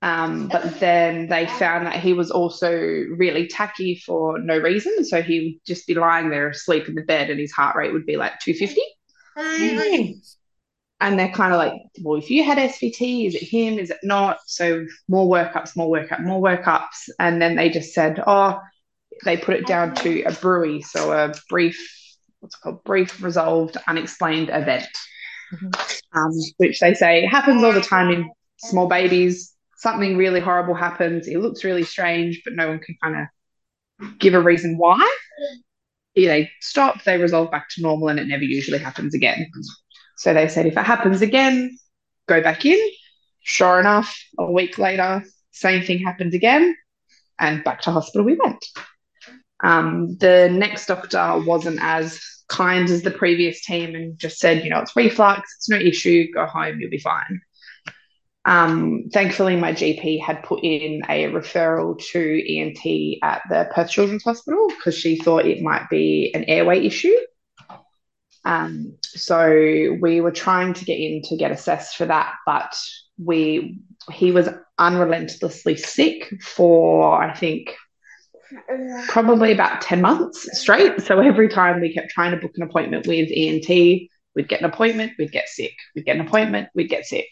Um, 0.03 0.49
but 0.49 0.81
then 0.81 1.29
they 1.29 1.47
found 1.47 1.87
that 1.87 1.97
he 1.97 2.13
was 2.13 2.31
also 2.31 2.71
really 2.71 3.49
tachy 3.49 3.97
for 4.05 4.39
no 4.39 4.59
reason. 4.59 5.05
So 5.05 5.23
he 5.23 5.41
would 5.41 5.67
just 5.67 5.87
be 5.87 5.95
lying 5.95 6.29
there 6.29 6.49
asleep 6.51 6.89
in 6.89 6.95
the 6.95 7.03
bed, 7.03 7.31
and 7.31 7.41
his 7.41 7.53
heart 7.53 7.77
rate 7.77 7.93
would 7.93 8.07
be 8.07 8.17
like 8.17 8.39
250. 8.41 8.83
And 11.01 11.19
they're 11.19 11.33
kind 11.33 11.53
of 11.53 11.59
like, 11.59 11.75
well, 12.03 12.19
if 12.19 12.31
you 12.31 12.45
had 12.45 12.59
SVT, 12.59 13.27
is 13.27 13.35
it 13.35 13.43
him? 13.43 13.79
Is 13.79 13.91
it 13.91 13.99
not? 14.03 14.39
So 14.47 14.87
more 15.09 15.29
workups, 15.29 15.77
more 15.77 15.91
workup, 15.91 16.21
more 16.21 16.41
workups. 16.43 17.09
And 17.19 17.43
then 17.43 17.57
they 17.57 17.69
just 17.69 17.93
said, 17.93 18.23
oh, 18.27 18.59
they 19.25 19.37
put 19.37 19.55
it 19.55 19.67
down 19.67 19.95
to 19.97 20.23
a 20.23 20.33
BRUE, 20.33 20.83
so 20.83 21.13
a 21.13 21.33
brief, 21.49 21.79
what's 22.41 22.55
it 22.57 22.61
called 22.61 22.85
brief 22.85 23.23
resolved 23.23 23.77
unexplained 23.87 24.51
event, 24.51 24.89
mm-hmm. 25.53 26.19
um, 26.19 26.33
which 26.59 26.81
they 26.81 26.95
say 26.95 27.27
happens 27.27 27.63
all 27.63 27.73
the 27.73 27.81
time 27.81 28.11
in 28.11 28.31
small 28.59 28.89
babies. 28.89 29.53
Something 29.77 30.17
really 30.17 30.41
horrible 30.41 30.75
happens. 30.75 31.29
It 31.29 31.39
looks 31.39 31.65
really 31.65 31.85
strange, 31.85 32.43
but 32.45 32.55
no 32.55 32.69
one 32.69 32.79
can 32.79 32.97
kind 33.03 33.29
of 34.01 34.19
give 34.19 34.35
a 34.35 34.41
reason 34.41 34.77
why. 34.79 35.17
Yeah, 36.15 36.29
they 36.29 36.51
stop, 36.61 37.03
they 37.05 37.19
resolve 37.19 37.51
back 37.51 37.69
to 37.71 37.83
normal, 37.83 38.09
and 38.09 38.19
it 38.21 38.29
never 38.29 38.45
usually 38.45 38.79
happens 38.79 39.15
again. 39.15 39.51
So 40.17 40.33
they 40.33 40.49
said 40.49 40.67
if 40.67 40.77
it 40.77 40.85
happens 40.85 41.23
again, 41.23 41.77
go 42.29 42.41
back 42.41 42.65
in. 42.65 42.79
Sure 43.41 43.79
enough, 43.79 44.17
a 44.39 44.51
week 44.51 44.79
later, 44.79 45.23
same 45.51 45.85
thing 45.85 45.99
happened 45.99 46.33
again, 46.35 46.75
and 47.39 47.63
back 47.63 47.83
to 47.83 47.91
hospital 47.91 48.25
we 48.25 48.39
went. 48.43 48.65
Um, 49.63 50.17
the 50.19 50.49
next 50.51 50.87
doctor 50.87 51.43
wasn't 51.47 51.79
as 51.81 52.21
kind 52.49 52.89
as 52.91 53.03
the 53.03 53.11
previous 53.11 53.65
team 53.65 53.95
and 53.95 54.19
just 54.19 54.39
said, 54.39 54.65
you 54.65 54.71
know, 54.71 54.81
it's 54.81 54.97
reflux, 54.97 55.55
it's 55.57 55.69
no 55.69 55.77
issue, 55.77 56.31
go 56.33 56.47
home, 56.47 56.81
you'll 56.81 56.91
be 56.91 56.99
fine. 56.99 57.41
Um, 58.47 59.05
thankfully, 59.13 59.57
my 59.57 59.73
GP 59.73 60.21
had 60.21 60.43
put 60.43 60.63
in 60.63 61.03
a 61.09 61.27
referral 61.27 61.99
to 62.13 62.57
ENT 62.57 63.19
at 63.23 63.43
the 63.49 63.71
Perth 63.75 63.91
Children's 63.91 64.25
Hospital 64.25 64.69
because 64.69 64.97
she 64.97 65.17
thought 65.17 65.47
it 65.47 65.63
might 65.63 65.89
be 65.89 66.31
an 66.35 66.45
airway 66.45 66.85
issue. 66.85 67.17
Um, 68.45 68.99
so 69.03 69.97
we 70.01 70.21
were 70.21 70.31
trying 70.31 70.75
to 70.75 70.85
get 70.85 70.99
in 70.99 71.23
to 71.23 71.37
get 71.37 71.53
assessed 71.53 71.97
for 71.97 72.05
that, 72.05 72.35
but 72.45 72.77
we 73.19 73.81
he 74.13 74.33
was 74.33 74.51
unrelentlessly 74.79 75.77
sick 75.77 76.35
for 76.43 77.23
I 77.23 77.35
think 77.35 77.75
probably 79.09 79.53
about 79.53 79.81
10 79.81 80.01
months 80.01 80.49
straight. 80.59 81.01
So 81.03 81.21
every 81.21 81.49
time 81.49 81.81
we 81.81 81.93
kept 81.93 82.11
trying 82.11 82.33
to 82.33 82.37
book 82.37 82.53
an 82.57 82.63
appointment 82.63 83.07
with 83.07 83.31
ENT, 83.35 83.69
we'd 84.35 84.49
get 84.49 84.61
an 84.61 84.67
appointment, 84.67 85.13
we'd 85.19 85.33
get 85.33 85.49
sick. 85.49 85.75
We'd 85.95 86.05
get 86.05 86.17
an 86.17 86.27
appointment, 86.27 86.69
we'd 86.75 86.89
get 86.89 87.05
sick. 87.05 87.29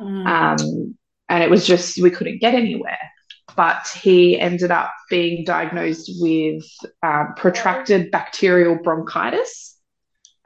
Mm. 0.00 0.26
Um, 0.26 0.96
and 1.28 1.42
it 1.42 1.50
was 1.50 1.66
just, 1.66 2.00
we 2.00 2.10
couldn't 2.10 2.40
get 2.40 2.54
anywhere. 2.54 2.98
But 3.56 3.88
he 4.00 4.38
ended 4.38 4.70
up 4.70 4.92
being 5.08 5.44
diagnosed 5.44 6.10
with 6.20 6.64
um, 7.02 7.34
protracted 7.36 8.10
bacterial 8.10 8.76
bronchitis 8.76 9.76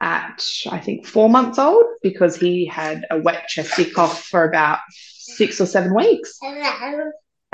at, 0.01 0.45
I 0.69 0.79
think, 0.79 1.05
four 1.05 1.29
months 1.29 1.59
old 1.59 1.85
because 2.01 2.35
he 2.35 2.65
had 2.65 3.05
a 3.11 3.19
wet 3.19 3.47
chesty 3.47 3.85
cough 3.85 4.25
for 4.25 4.43
about 4.43 4.79
six 4.89 5.61
or 5.61 5.65
seven 5.65 5.95
weeks. 5.95 6.37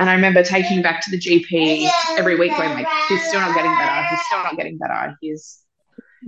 And 0.02 0.10
I 0.10 0.16
remember 0.16 0.42
taking 0.42 0.82
back 0.82 1.00
to 1.06 1.12
the 1.12 1.20
GP 1.20 1.88
every 2.18 2.36
week 2.36 2.58
going 2.58 2.74
like, 2.74 2.88
he's 3.08 3.24
still 3.28 3.40
not 3.40 3.54
getting 3.54 3.72
better. 3.72 4.08
He's 4.08 4.26
still 4.26 4.40
not 4.40 4.58
getting 4.58 4.80
better. 4.80 5.16
He's 5.22 5.60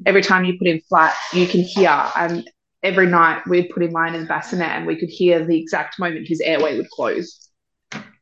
every 0.05 0.21
time 0.21 0.45
you 0.45 0.59
put 0.59 0.67
him 0.67 0.79
flat, 0.87 1.15
you 1.33 1.47
can 1.47 1.61
hear. 1.61 1.89
And 2.15 2.47
every 2.83 3.07
night 3.07 3.47
we'd 3.47 3.71
put 3.71 3.81
him 3.81 3.89
lying 3.89 4.13
in 4.13 4.21
the 4.21 4.27
bassinet 4.27 4.69
and 4.69 4.85
we 4.85 4.95
could 4.95 5.09
hear 5.09 5.43
the 5.43 5.59
exact 5.59 5.97
moment 5.97 6.27
his 6.27 6.39
airway 6.39 6.77
would 6.77 6.91
close. 6.91 7.49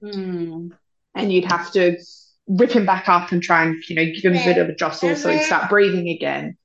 Mm. 0.01 0.71
And 1.15 1.33
you'd 1.33 1.51
have 1.51 1.69
to 1.73 1.97
rip 2.47 2.71
him 2.71 2.85
back 2.85 3.09
up 3.09 3.33
and 3.33 3.43
try 3.43 3.65
and, 3.65 3.83
you 3.89 3.95
know, 3.97 4.05
give 4.05 4.31
him 4.31 4.37
a 4.37 4.45
bit 4.45 4.57
of 4.57 4.69
a 4.69 4.75
jostle 4.75 5.17
so 5.17 5.29
he'd 5.31 5.43
start 5.43 5.69
breathing 5.69 6.07
again. 6.07 6.55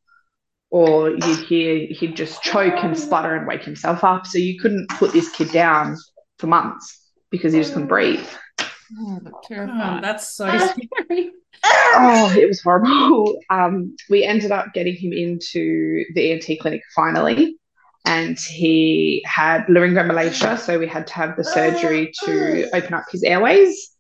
Or 0.70 1.10
you'd 1.10 1.46
hear 1.48 1.88
he'd 1.90 2.14
just 2.14 2.40
choke 2.40 2.84
and 2.84 2.96
sputter 2.96 3.34
and 3.34 3.48
wake 3.48 3.64
himself 3.64 4.04
up. 4.04 4.28
So 4.28 4.38
you 4.38 4.60
couldn't 4.60 4.90
put 4.90 5.12
this 5.12 5.28
kid 5.30 5.50
down 5.50 5.96
for 6.38 6.46
months 6.46 7.00
because 7.32 7.52
he 7.52 7.58
just 7.58 7.72
couldn't 7.72 7.88
breathe. 7.88 8.24
Oh, 8.98 9.20
oh, 9.24 9.98
that's 10.00 10.34
so 10.34 10.46
scary. 10.46 11.32
oh, 11.64 12.34
it 12.36 12.46
was 12.46 12.60
horrible. 12.62 13.38
Um, 13.50 13.96
we 14.10 14.24
ended 14.24 14.52
up 14.52 14.74
getting 14.74 14.94
him 14.94 15.12
into 15.12 16.04
the 16.14 16.32
ENT 16.32 16.60
clinic 16.60 16.82
finally, 16.94 17.58
and 18.04 18.38
he 18.38 19.22
had 19.26 19.66
laryngomalacia, 19.66 20.58
so 20.58 20.78
we 20.78 20.86
had 20.86 21.06
to 21.08 21.14
have 21.14 21.36
the 21.36 21.44
surgery 21.44 22.12
to 22.24 22.68
open 22.74 22.94
up 22.94 23.04
his 23.10 23.22
airways. 23.22 23.92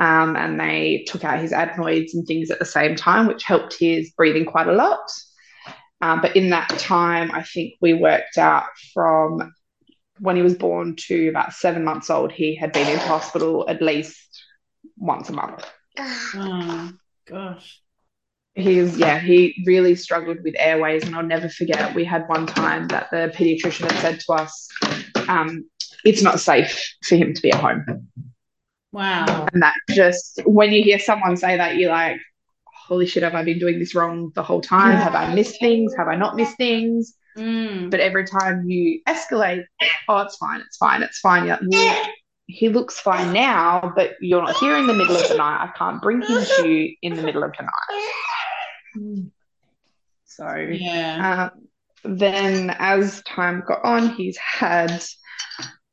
Um, 0.00 0.36
and 0.36 0.60
they 0.60 1.04
took 1.08 1.24
out 1.24 1.40
his 1.40 1.52
adenoids 1.52 2.14
and 2.14 2.26
things 2.26 2.50
at 2.50 2.60
the 2.60 2.64
same 2.64 2.94
time, 2.94 3.26
which 3.26 3.42
helped 3.42 3.74
his 3.78 4.10
breathing 4.16 4.44
quite 4.44 4.68
a 4.68 4.72
lot. 4.72 5.00
Um, 6.00 6.20
but 6.20 6.36
in 6.36 6.50
that 6.50 6.68
time, 6.78 7.30
I 7.32 7.42
think 7.42 7.74
we 7.80 7.94
worked 7.94 8.38
out 8.38 8.66
from 8.94 9.52
when 10.20 10.36
he 10.36 10.42
was 10.42 10.54
born 10.54 10.96
to 11.06 11.28
about 11.28 11.52
seven 11.52 11.84
months 11.84 12.10
old, 12.10 12.32
he 12.32 12.54
had 12.54 12.72
been 12.72 12.88
in 12.88 12.98
hospital 12.98 13.64
at 13.68 13.82
least 13.82 14.44
once 14.96 15.28
a 15.28 15.32
month. 15.32 15.64
Oh, 15.98 16.92
gosh. 17.26 17.80
He's, 18.54 18.98
yeah, 18.98 19.20
he 19.20 19.62
really 19.66 19.94
struggled 19.94 20.38
with 20.42 20.54
airways. 20.58 21.04
And 21.04 21.14
I'll 21.14 21.22
never 21.22 21.48
forget, 21.48 21.94
we 21.94 22.04
had 22.04 22.28
one 22.28 22.46
time 22.46 22.88
that 22.88 23.10
the 23.10 23.32
pediatrician 23.34 23.90
had 23.90 24.00
said 24.00 24.20
to 24.20 24.32
us, 24.32 24.68
um, 25.28 25.68
it's 26.04 26.22
not 26.22 26.40
safe 26.40 26.96
for 27.04 27.16
him 27.16 27.34
to 27.34 27.42
be 27.42 27.52
at 27.52 27.60
home. 27.60 28.08
Wow. 28.90 29.46
And 29.52 29.62
that 29.62 29.74
just, 29.90 30.40
when 30.44 30.72
you 30.72 30.82
hear 30.82 30.98
someone 30.98 31.36
say 31.36 31.56
that, 31.56 31.76
you're 31.76 31.90
like, 31.90 32.20
holy 32.64 33.06
shit, 33.06 33.22
have 33.22 33.34
I 33.34 33.44
been 33.44 33.58
doing 33.58 33.78
this 33.78 33.94
wrong 33.94 34.32
the 34.34 34.42
whole 34.42 34.62
time? 34.62 34.96
Have 34.96 35.14
I 35.14 35.34
missed 35.34 35.60
things? 35.60 35.94
Have 35.96 36.08
I 36.08 36.16
not 36.16 36.36
missed 36.36 36.56
things? 36.56 37.14
Mm. 37.38 37.90
But 37.90 38.00
every 38.00 38.26
time 38.26 38.68
you 38.68 39.00
escalate, 39.08 39.64
oh, 40.08 40.18
it's 40.18 40.36
fine, 40.36 40.60
it's 40.60 40.76
fine, 40.76 41.02
it's 41.02 41.20
fine. 41.20 41.46
Well, 41.46 42.06
he 42.46 42.70
looks 42.70 42.98
fine 42.98 43.32
now, 43.32 43.92
but 43.94 44.14
you're 44.20 44.42
not 44.42 44.56
here 44.56 44.76
in 44.76 44.86
the 44.86 44.94
middle 44.94 45.16
of 45.16 45.28
the 45.28 45.36
night. 45.36 45.64
I 45.64 45.70
can't 45.76 46.02
bring 46.02 46.22
him 46.22 46.44
to 46.44 46.68
you 46.68 46.94
in 47.02 47.14
the 47.14 47.22
middle 47.22 47.44
of 47.44 47.52
the 47.56 47.64
night. 47.64 48.12
Mm. 48.96 49.30
So, 50.24 50.54
yeah. 50.54 51.50
Um, 51.52 52.16
then 52.18 52.74
as 52.78 53.22
time 53.22 53.62
got 53.66 53.84
on, 53.84 54.10
he's 54.10 54.38
had 54.38 55.04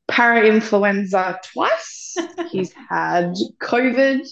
para-influenza 0.07 1.39
twice. 1.51 2.15
he's 2.51 2.71
had 2.89 3.33
COVID. 3.61 4.25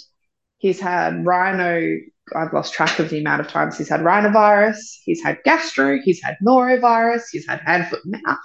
He's 0.60 0.80
had 0.80 1.26
rhino 1.26 1.98
I've 2.36 2.54
lost 2.54 2.74
track 2.74 3.00
of 3.00 3.10
the 3.10 3.20
amount 3.20 3.42
of 3.42 3.48
times 3.48 3.78
he's 3.78 3.90
had 3.90 4.02
rhinovirus, 4.02 4.78
he's 5.04 5.22
had 5.22 5.40
gastro, 5.44 6.00
he's 6.04 6.22
had 6.22 6.38
norovirus, 6.46 7.24
he's 7.32 7.48
had 7.48 7.60
hand, 7.62 7.88
foot, 7.88 8.02
mouth. 8.06 8.38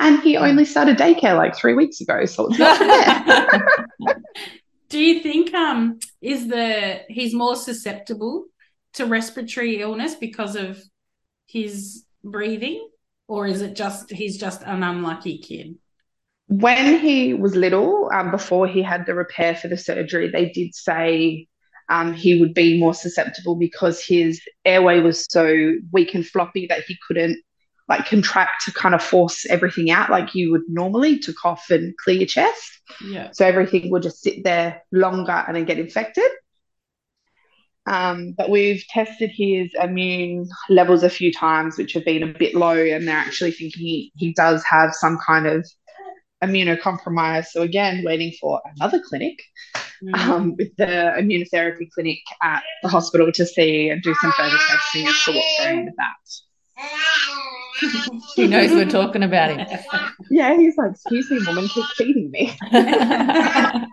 And 0.00 0.20
he 0.20 0.36
only 0.36 0.64
started 0.64 0.96
daycare 0.98 1.36
like 1.36 1.56
three 1.56 1.74
weeks 1.74 2.00
ago, 2.00 2.24
so 2.24 2.48
it's 2.48 2.58
not 2.58 2.78
fair. 2.78 3.66
Do 4.88 5.00
you 5.00 5.20
think 5.20 5.52
um 5.54 5.98
is 6.20 6.48
the 6.48 7.00
he's 7.08 7.34
more 7.34 7.56
susceptible 7.56 8.46
to 8.94 9.06
respiratory 9.06 9.80
illness 9.80 10.14
because 10.14 10.54
of 10.54 10.80
his 11.46 12.04
breathing, 12.22 12.88
or 13.26 13.46
is 13.46 13.60
it 13.62 13.74
just 13.74 14.10
he's 14.10 14.36
just 14.36 14.62
an 14.62 14.82
unlucky 14.82 15.38
kid? 15.38 15.76
when 16.46 16.98
he 16.98 17.34
was 17.34 17.56
little, 17.56 18.10
um, 18.12 18.30
before 18.30 18.66
he 18.66 18.82
had 18.82 19.06
the 19.06 19.14
repair 19.14 19.54
for 19.54 19.68
the 19.68 19.76
surgery, 19.76 20.30
they 20.30 20.50
did 20.50 20.74
say 20.74 21.48
um, 21.88 22.14
he 22.14 22.40
would 22.40 22.54
be 22.54 22.78
more 22.78 22.94
susceptible 22.94 23.56
because 23.56 24.04
his 24.04 24.40
airway 24.64 25.00
was 25.00 25.26
so 25.30 25.74
weak 25.92 26.14
and 26.14 26.26
floppy 26.26 26.66
that 26.68 26.84
he 26.86 26.96
couldn't 27.06 27.38
like 27.88 28.06
contract 28.06 28.64
to 28.64 28.72
kind 28.72 28.94
of 28.94 29.02
force 29.02 29.44
everything 29.50 29.90
out 29.90 30.08
like 30.08 30.34
you 30.34 30.50
would 30.50 30.62
normally 30.68 31.18
to 31.18 31.34
cough 31.34 31.66
and 31.70 31.94
clear 31.98 32.16
your 32.16 32.26
chest. 32.26 32.80
Yeah. 33.04 33.30
So 33.32 33.44
everything 33.44 33.90
would 33.90 34.02
just 34.02 34.22
sit 34.22 34.42
there 34.42 34.82
longer 34.90 35.44
and 35.46 35.54
then 35.54 35.66
get 35.66 35.78
infected. 35.78 36.30
Um, 37.86 38.32
but 38.36 38.48
we've 38.48 38.82
tested 38.88 39.30
his 39.34 39.70
immune 39.78 40.48
levels 40.70 41.02
a 41.02 41.10
few 41.10 41.30
times, 41.30 41.76
which 41.76 41.92
have 41.92 42.04
been 42.06 42.22
a 42.22 42.38
bit 42.38 42.54
low, 42.54 42.82
and 42.82 43.06
they're 43.06 43.14
actually 43.14 43.50
thinking 43.50 43.82
he, 43.82 44.12
he 44.16 44.32
does 44.32 44.64
have 44.64 44.94
some 44.94 45.18
kind 45.18 45.46
of 45.46 45.68
immunocompromise. 46.42 47.46
So 47.46 47.60
again, 47.60 48.02
waiting 48.04 48.32
for 48.40 48.62
another 48.76 49.02
clinic. 49.06 49.42
Um, 50.14 50.54
with 50.56 50.76
the 50.76 51.14
immunotherapy 51.18 51.90
clinic 51.90 52.18
at 52.42 52.62
the 52.82 52.88
hospital 52.88 53.30
to 53.32 53.46
see 53.46 53.88
and 53.88 54.02
do 54.02 54.14
some 54.14 54.32
further 54.32 54.56
testing 54.68 55.06
as 55.06 55.24
to 55.24 55.32
what's 55.32 55.58
going 55.58 55.78
on 55.78 55.84
with 55.86 55.94
that. 55.96 56.14
He 58.36 58.46
knows 58.46 58.70
we're 58.70 58.88
talking 58.88 59.22
about 59.22 59.50
him. 59.50 59.66
Yeah, 60.30 60.56
he's 60.56 60.76
like, 60.76 60.92
excuse 60.92 61.30
me, 61.30 61.38
woman, 61.46 61.68
keep 61.68 61.84
feeding 61.96 62.30
me. 62.30 62.56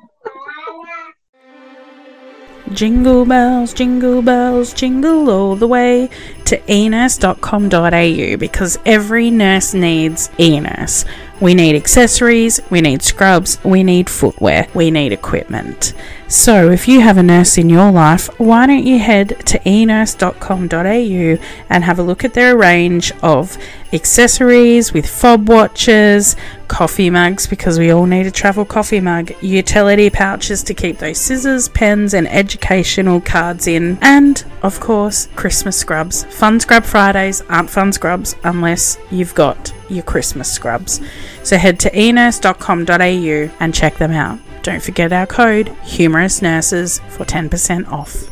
Jingle 2.74 3.26
bells, 3.26 3.74
jingle 3.74 4.22
bells, 4.22 4.72
jingle 4.74 5.30
all 5.30 5.58
the 5.58 5.68
way 5.68 6.10
to 6.46 6.74
enurse.com.au 6.74 8.38
because 8.38 8.80
every 8.86 9.30
nurse 9.30 9.74
needs 9.74 10.30
e-nurse. 10.40 11.04
We 11.42 11.56
need 11.56 11.76
accessories, 11.76 12.60
we 12.70 12.82
need 12.82 13.02
scrubs, 13.02 13.58
we 13.64 13.84
need 13.84 14.12
footwear, 14.12 14.68
we 14.76 14.92
need 14.92 15.12
equipment. 15.12 15.94
So 16.32 16.72
if 16.72 16.88
you 16.88 17.02
have 17.02 17.18
a 17.18 17.24
nurse 17.24 17.58
in 17.58 17.70
your 17.70 17.92
life, 17.92 18.28
why 18.40 18.66
don't 18.66 18.86
you 18.86 19.00
head 19.00 19.46
to 19.48 19.70
enurse.com.au 19.70 21.38
and 21.70 21.84
have 21.84 22.00
a 22.00 22.04
look 22.04 22.24
at 22.24 22.34
their 22.34 22.56
range 22.56 23.12
of 23.22 23.58
accessories 23.92 24.94
with 24.94 25.06
fob 25.06 25.50
watches, 25.50 26.38
coffee 26.70 27.10
mugs 27.10 27.48
because 27.48 27.78
we 27.78 27.92
all 27.92 28.06
need 28.06 28.28
a 28.28 28.32
travel 28.32 28.64
coffee 28.64 29.02
mug, 29.02 29.34
utility 29.42 30.10
pouches 30.10 30.64
to 30.64 30.74
keep 30.74 31.00
those 31.00 31.18
scissors, 31.18 31.68
pens, 31.68 32.14
and 32.14 32.30
educational 32.30 33.20
cards 33.20 33.68
in, 33.68 33.98
and 34.02 34.46
of 34.64 34.80
course, 34.80 35.28
Christmas 35.36 35.76
scrubs. 35.76 36.24
Fun 36.24 36.62
Scrub 36.62 36.86
Fridays 36.86 37.42
aren't 37.50 37.70
fun 37.70 37.92
scrubs 37.92 38.38
unless 38.46 38.98
you've 39.12 39.36
got 39.36 39.74
your 39.90 40.04
Christmas 40.04 40.50
scrubs. 40.50 41.02
So 41.44 41.58
head 41.58 41.78
to 41.82 41.94
enurse.com.au 41.94 43.50
and 43.60 43.76
check 43.76 43.98
them 43.98 44.12
out. 44.12 44.40
Don't 44.64 44.82
forget 44.82 45.12
our 45.12 45.26
code 45.26 45.76
Humerus 46.22 46.42
Nurses 46.44 47.00
for 47.10 47.26
10% 47.26 47.92
off. 47.92 48.30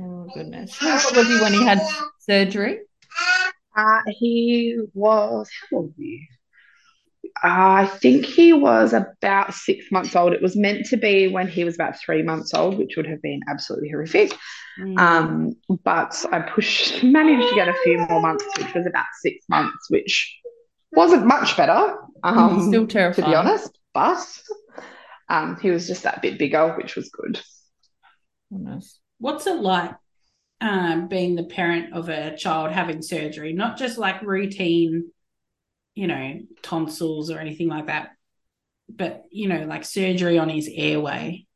Oh 0.00 0.26
goodness. 0.32 0.78
How 0.78 0.94
old 0.94 1.14
was 1.14 1.28
he 1.28 1.40
when 1.42 1.52
he 1.52 1.62
had 1.62 1.78
surgery? 2.20 2.80
Uh, 3.76 4.00
he 4.08 4.78
was, 4.94 5.50
how 5.70 5.76
old 5.76 5.92
were 5.98 6.04
you? 6.04 6.26
I 7.42 7.84
think 7.84 8.24
he 8.24 8.54
was 8.54 8.94
about 8.94 9.52
six 9.52 9.92
months 9.92 10.16
old. 10.16 10.32
It 10.32 10.40
was 10.40 10.56
meant 10.56 10.86
to 10.86 10.96
be 10.96 11.28
when 11.28 11.48
he 11.48 11.64
was 11.64 11.74
about 11.74 12.00
three 12.00 12.22
months 12.22 12.54
old, 12.54 12.78
which 12.78 12.96
would 12.96 13.06
have 13.06 13.20
been 13.20 13.40
absolutely 13.50 13.90
horrific. 13.90 14.34
Mm. 14.80 14.98
Um, 14.98 15.52
but 15.84 16.24
I 16.32 16.40
pushed, 16.40 17.02
managed 17.04 17.46
to 17.46 17.54
get 17.56 17.68
a 17.68 17.74
few 17.84 17.98
more 18.08 18.22
months, 18.22 18.46
which 18.56 18.72
was 18.72 18.86
about 18.86 19.04
six 19.20 19.44
months, 19.50 19.90
which 19.90 20.34
wasn't 20.92 21.26
much 21.26 21.58
better, 21.58 21.98
um, 22.22 22.68
Still 22.68 22.86
to 22.86 23.12
be 23.14 23.34
honest. 23.34 23.78
But 23.92 24.26
um, 25.28 25.58
he 25.60 25.70
was 25.70 25.86
just 25.86 26.04
that 26.04 26.22
bit 26.22 26.38
bigger, 26.38 26.74
which 26.76 26.96
was 26.96 27.10
good. 27.10 27.40
What's 29.18 29.46
it 29.46 29.60
like 29.60 29.94
um, 30.60 31.08
being 31.08 31.34
the 31.36 31.44
parent 31.44 31.94
of 31.94 32.08
a 32.08 32.36
child 32.36 32.72
having 32.72 33.02
surgery? 33.02 33.52
Not 33.52 33.76
just 33.76 33.98
like 33.98 34.22
routine, 34.22 35.10
you 35.94 36.06
know, 36.06 36.40
tonsils 36.62 37.30
or 37.30 37.38
anything 37.38 37.68
like 37.68 37.86
that, 37.86 38.10
but, 38.88 39.24
you 39.30 39.48
know, 39.48 39.64
like 39.64 39.84
surgery 39.84 40.38
on 40.38 40.48
his 40.48 40.70
airway. 40.72 41.46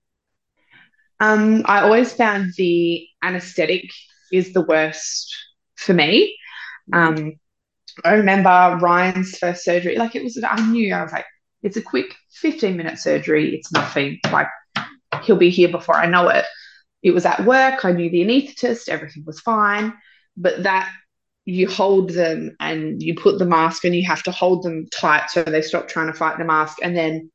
Um, 1.20 1.62
I 1.66 1.82
always 1.82 2.12
found 2.12 2.52
the 2.56 3.06
anesthetic 3.22 3.84
is 4.32 4.52
the 4.52 4.62
worst 4.62 5.34
for 5.76 5.94
me. 5.94 6.36
Um, 6.92 7.34
I 8.04 8.14
remember 8.14 8.78
Ryan's 8.80 9.38
first 9.38 9.64
surgery, 9.64 9.96
like 9.96 10.16
it 10.16 10.24
was, 10.24 10.42
I 10.42 10.60
knew 10.68 10.92
I 10.92 11.02
was 11.02 11.12
like, 11.12 11.26
it's 11.62 11.76
a 11.76 11.82
quick 11.82 12.14
15 12.32 12.76
minute 12.76 12.98
surgery. 12.98 13.54
It's 13.54 13.72
nothing 13.72 14.18
like 14.30 14.48
he'll 15.22 15.36
be 15.36 15.50
here 15.50 15.68
before 15.68 15.96
I 15.96 16.06
know 16.06 16.28
it. 16.28 16.44
It 17.02 17.12
was 17.12 17.26
at 17.26 17.44
work. 17.44 17.84
I 17.84 17.92
knew 17.92 18.10
the 18.10 18.24
anaesthetist, 18.24 18.88
everything 18.88 19.24
was 19.26 19.40
fine. 19.40 19.92
But 20.36 20.62
that 20.62 20.90
you 21.44 21.68
hold 21.68 22.10
them 22.10 22.56
and 22.60 23.02
you 23.02 23.14
put 23.14 23.38
the 23.38 23.44
mask 23.44 23.84
and 23.84 23.94
you 23.94 24.06
have 24.06 24.22
to 24.22 24.30
hold 24.30 24.62
them 24.62 24.86
tight 24.92 25.28
so 25.28 25.42
they 25.42 25.62
stop 25.62 25.88
trying 25.88 26.06
to 26.06 26.12
fight 26.12 26.38
the 26.38 26.44
mask. 26.44 26.78
And 26.82 26.96
then 26.96 27.30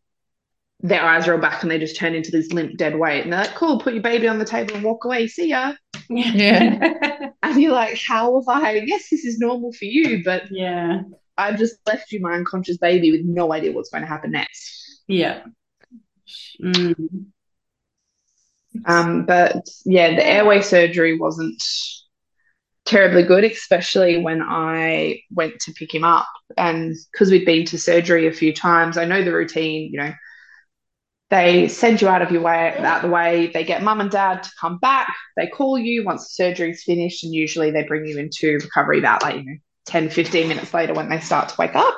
their 0.82 1.04
eyes 1.04 1.28
roll 1.28 1.40
back 1.40 1.62
and 1.62 1.72
they 1.72 1.80
just 1.80 1.98
turn 1.98 2.16
into 2.16 2.32
this 2.32 2.52
limp 2.54 2.78
dead 2.78 2.98
weight. 2.98 3.24
And 3.24 3.34
they're 3.34 3.42
like, 3.42 3.56
cool, 3.56 3.80
put 3.80 3.94
your 3.94 4.04
baby 4.04 4.28
on 4.28 4.40
the 4.40 4.46
table 4.46 4.76
and 4.76 4.84
walk 4.84 5.06
away. 5.06 5.28
See 5.28 5.50
ya. 5.50 5.74
Yeah. 6.10 6.94
And 7.44 7.62
you're 7.62 7.72
like, 7.72 7.98
how 8.06 8.42
have 8.42 8.64
I? 8.64 8.74
Yes, 8.86 9.10
this 9.10 9.24
is 9.24 9.38
normal 9.40 9.72
for 9.72 9.86
you, 9.86 10.22
but 10.24 10.44
yeah. 10.52 11.02
I've 11.38 11.58
just 11.58 11.76
left 11.86 12.12
you 12.12 12.20
my 12.20 12.34
unconscious 12.34 12.78
baby 12.78 13.12
with 13.12 13.22
no 13.26 13.54
idea 13.54 13.72
what's 13.72 13.90
going 13.90 14.02
to 14.04 14.08
happen 14.08 14.32
next. 14.32 15.02
Yeah. 15.08 15.44
Mm. 16.62 17.26
Um, 18.86 19.26
but 19.26 19.68
yeah, 19.86 20.16
the 20.16 20.26
airway 20.26 20.62
surgery 20.62 21.18
wasn't 21.18 21.64
terribly 22.86 23.24
good, 23.24 23.44
especially 23.44 24.18
when 24.22 24.42
I 24.42 25.22
went 25.32 25.60
to 25.62 25.74
pick 25.74 25.94
him 25.94 26.04
up. 26.04 26.28
And 26.58 26.96
because 27.12 27.32
we'd 27.32 27.46
been 27.46 27.66
to 27.66 27.78
surgery 27.78 28.28
a 28.28 28.34
few 28.34 28.54
times, 28.54 28.98
I 28.98 29.06
know 29.06 29.24
the 29.24 29.34
routine, 29.34 29.92
you 29.92 30.00
know, 30.00 30.14
they 31.30 31.68
send 31.68 32.02
you 32.02 32.08
out 32.08 32.22
of 32.22 32.32
your 32.32 32.42
way, 32.42 32.74
out 32.78 33.02
the 33.02 33.10
way. 33.10 33.48
They 33.54 33.66
get 33.66 33.84
mum 33.84 34.00
and 34.00 34.10
dad 34.10 34.44
to 34.44 34.52
come 34.60 34.78
back. 34.78 35.14
They 35.36 35.48
call 35.48 35.78
you 35.78 36.06
once 36.06 36.24
the 36.24 36.44
surgery's 36.44 36.84
finished, 36.84 37.24
and 37.26 37.34
usually 37.34 37.72
they 37.72 37.84
bring 37.84 38.06
you 38.06 38.18
into 38.18 38.54
recovery 38.54 39.00
about 39.00 39.24
like, 39.24 39.36
you 39.36 39.44
know, 39.44 39.58
10, 39.88 40.10
15 40.10 40.48
minutes 40.48 40.74
later 40.74 40.94
when 40.94 41.10
they 41.10 41.20
start 41.20 41.50
to 41.50 41.56
wake 41.58 41.76
up. 41.76 41.96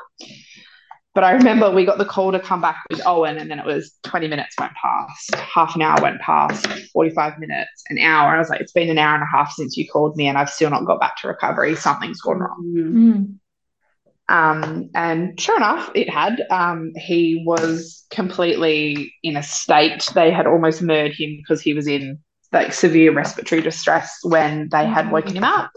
But 1.15 1.23
I 1.23 1.31
remember 1.31 1.71
we 1.71 1.85
got 1.85 1.97
the 1.97 2.05
call 2.05 2.31
to 2.31 2.39
come 2.39 2.61
back 2.61 2.77
with 2.89 3.01
Owen, 3.05 3.37
and 3.37 3.49
then 3.49 3.59
it 3.59 3.65
was 3.65 3.93
20 4.03 4.27
minutes 4.27 4.55
went 4.59 4.73
past, 4.73 5.35
half 5.35 5.75
an 5.75 5.81
hour 5.81 5.97
went 6.01 6.21
past, 6.21 6.67
45 6.93 7.39
minutes, 7.39 7.83
an 7.89 7.97
hour. 7.97 8.27
And 8.29 8.35
I 8.35 8.39
was 8.39 8.49
like, 8.49 8.61
it's 8.61 8.71
been 8.71 8.89
an 8.89 8.99
hour 8.99 9.15
and 9.15 9.23
a 9.23 9.37
half 9.37 9.51
since 9.51 9.75
you 9.75 9.87
called 9.89 10.15
me, 10.15 10.27
and 10.27 10.37
I've 10.37 10.49
still 10.49 10.69
not 10.69 10.85
got 10.85 10.99
back 10.99 11.17
to 11.17 11.27
recovery. 11.27 11.75
Something's 11.75 12.21
gone 12.21 12.39
wrong. 12.39 13.39
Mm. 14.29 14.33
Um, 14.33 14.91
and 14.93 15.39
sure 15.39 15.57
enough, 15.57 15.89
it 15.95 16.09
had. 16.09 16.43
Um, 16.51 16.91
he 16.95 17.43
was 17.45 18.05
completely 18.11 19.13
in 19.23 19.35
a 19.35 19.43
state. 19.43 20.07
They 20.13 20.31
had 20.31 20.45
almost 20.45 20.83
murdered 20.83 21.15
him 21.17 21.35
because 21.37 21.59
he 21.59 21.73
was 21.73 21.87
in 21.87 22.19
like 22.53 22.71
severe 22.71 23.13
respiratory 23.13 23.61
distress 23.61 24.19
when 24.23 24.69
they 24.71 24.85
had 24.85 25.11
woken 25.11 25.35
him 25.35 25.43
up. 25.43 25.71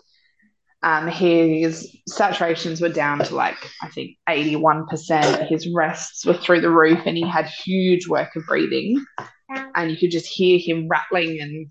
Um, 0.83 1.07
his 1.07 1.97
saturations 2.11 2.83
were 2.83 2.89
down 2.89 3.21
to 3.21 3.35
like 3.35 3.57
I 3.83 3.89
think 3.89 4.17
eighty 4.29 4.57
one 4.57 4.87
percent. 4.87 5.49
His 5.49 5.69
resps 5.73 6.27
were 6.27 6.35
through 6.35 6.61
the 6.61 6.71
roof, 6.71 7.01
and 7.07 7.17
he 7.17 7.27
had 7.27 7.47
huge 7.47 8.09
work 8.09 8.35
of 8.35 8.45
breathing, 8.47 9.05
and 9.75 9.91
you 9.91 9.97
could 9.97 10.11
just 10.11 10.27
hear 10.27 10.59
him 10.59 10.89
rattling 10.89 11.41
and 11.41 11.69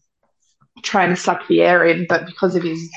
trying 0.83 1.09
to 1.09 1.15
suck 1.15 1.47
the 1.47 1.61
air 1.61 1.85
in. 1.85 2.05
But 2.07 2.25
because 2.25 2.55
of 2.55 2.63
his 2.63 2.89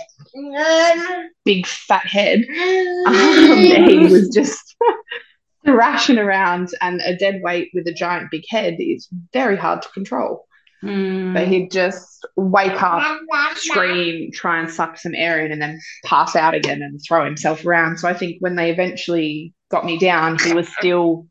big 1.45 1.67
fat 1.67 2.07
head, 2.07 2.41
um, 3.07 3.57
he 3.57 4.07
was 4.11 4.29
just 4.29 4.77
thrashing 5.65 6.19
around, 6.19 6.69
and 6.81 7.01
a 7.01 7.17
dead 7.17 7.41
weight 7.43 7.71
with 7.75 7.89
a 7.89 7.93
giant 7.93 8.31
big 8.31 8.45
head 8.49 8.77
is 8.79 9.09
very 9.33 9.57
hard 9.57 9.83
to 9.83 9.89
control. 9.89 10.47
Mm. 10.85 11.33
But 11.35 11.49
he'd 11.49 11.71
just 11.71 12.27
wake 12.37 12.83
up, 12.83 13.03
scream, 13.55 14.31
try 14.33 14.61
and 14.61 14.71
suck 14.71 14.99
some 14.99 15.15
air 15.15 15.45
in, 15.45 15.51
and 15.51 15.61
then 15.61 15.81
pass 16.05 16.37
out 16.37 16.55
again 16.55 16.83
and 16.83 17.01
throw 17.07 17.25
himself 17.25 17.65
around. 17.65 17.99
So 17.99 18.09
I 18.09 18.15
think 18.15 18.37
when 18.41 18.57
they 18.57 18.71
eventually 18.71 19.55
got 19.71 19.87
me 19.87 19.99
down, 19.99 20.39
he 20.39 20.53
was 20.53 20.69
still, 20.69 21.27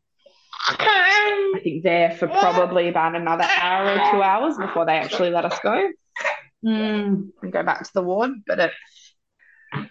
I 0.66 1.60
think, 1.62 1.84
there 1.84 2.10
for 2.10 2.26
probably 2.26 2.88
about 2.88 3.14
another 3.14 3.46
hour 3.60 3.92
or 3.92 4.10
two 4.10 4.22
hours 4.22 4.56
before 4.58 4.86
they 4.86 4.96
actually 4.96 5.30
let 5.30 5.44
us 5.44 5.58
go 5.62 5.90
Mm. 6.64 7.28
and 7.42 7.52
go 7.52 7.62
back 7.62 7.84
to 7.84 7.90
the 7.92 8.02
ward. 8.02 8.30
But 8.46 8.58
it 8.58 8.72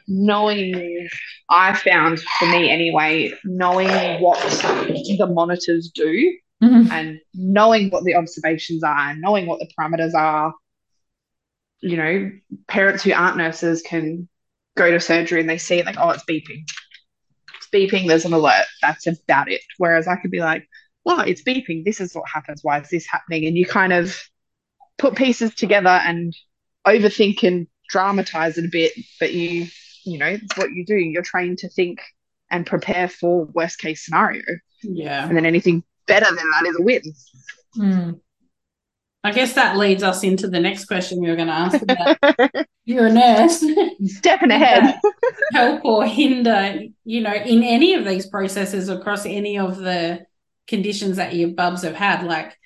knowing, 0.07 1.07
I 1.49 1.73
found 1.75 2.19
for 2.19 2.45
me 2.47 2.69
anyway, 2.69 3.33
knowing 3.45 3.89
what 4.21 4.39
the 4.39 5.27
monitors 5.31 5.91
do 5.93 6.33
Mhm. 6.63 6.91
and 6.91 7.19
knowing 7.33 7.89
what 7.89 8.03
the 8.03 8.15
observations 8.15 8.83
are 8.83 9.09
and 9.11 9.21
knowing 9.21 9.45
what 9.45 9.59
the 9.59 9.69
parameters 9.77 10.13
are. 10.13 10.53
You 11.81 11.97
know, 11.97 12.31
parents 12.67 13.03
who 13.03 13.11
aren't 13.11 13.37
nurses 13.37 13.81
can 13.81 14.29
go 14.77 14.89
to 14.89 14.99
surgery 14.99 15.41
and 15.41 15.49
they 15.49 15.57
see 15.57 15.79
it 15.79 15.85
like, 15.85 15.97
oh, 15.99 16.11
it's 16.11 16.23
beeping. 16.23 16.63
It's 17.57 17.67
beeping, 17.73 18.07
there's 18.07 18.25
an 18.25 18.33
alert. 18.33 18.65
That's 18.81 19.05
about 19.07 19.51
it. 19.51 19.61
Whereas 19.77 20.07
I 20.07 20.15
could 20.15 20.31
be 20.31 20.39
like, 20.39 20.67
well, 21.03 21.19
it's 21.19 21.43
beeping. 21.43 21.83
This 21.83 21.99
is 21.99 22.13
what 22.13 22.29
happens. 22.29 22.63
Why 22.63 22.79
is 22.79 22.89
this 22.89 23.05
happening? 23.05 23.45
And 23.45 23.57
you 23.57 23.65
kind 23.65 23.91
of 23.91 24.17
put 24.97 25.15
pieces 25.15 25.53
together 25.53 25.89
and 25.89 26.33
overthink 26.87 27.43
and 27.43 27.67
dramatize 27.89 28.57
it 28.57 28.65
a 28.65 28.69
bit. 28.71 28.93
But 29.19 29.33
you, 29.33 29.67
you 30.05 30.17
know, 30.17 30.27
it's 30.27 30.57
what 30.57 30.71
you 30.71 30.85
do. 30.85 30.95
You're 30.95 31.21
trained 31.23 31.57
to 31.59 31.69
think 31.69 31.99
and 32.49 32.65
prepare 32.65 33.09
for 33.09 33.43
worst 33.45 33.79
case 33.79 34.05
scenario. 34.05 34.43
Yeah. 34.83 35.27
And 35.27 35.35
then 35.35 35.45
anything 35.45 35.83
better 36.07 36.25
than 36.25 36.49
that 36.51 36.65
is 36.67 36.77
a 36.79 36.81
win. 36.81 37.01
Mm. 37.77 38.19
I 39.25 39.31
guess 39.31 39.53
that 39.53 39.77
leads 39.77 40.03
us 40.03 40.23
into 40.23 40.47
the 40.49 40.59
next 40.59 40.85
question 40.85 41.21
we 41.21 41.29
were 41.29 41.35
going 41.37 41.47
to 41.47 41.53
ask 41.53 41.81
about. 41.81 42.17
You're 42.85 43.07
a 43.07 43.13
nurse. 43.13 43.63
Stepping 44.17 44.51
ahead. 44.51 44.99
help 45.53 45.85
or 45.85 46.05
hinder, 46.05 46.81
you 47.05 47.21
know, 47.21 47.33
in 47.33 47.63
any 47.63 47.93
of 47.93 48.03
these 48.03 48.27
processes 48.27 48.89
across 48.89 49.25
any 49.25 49.57
of 49.57 49.77
the 49.77 50.25
conditions 50.67 51.15
that 51.17 51.35
your 51.35 51.49
bubs 51.49 51.83
have 51.83 51.95
had. 51.95 52.25
Like, 52.25 52.57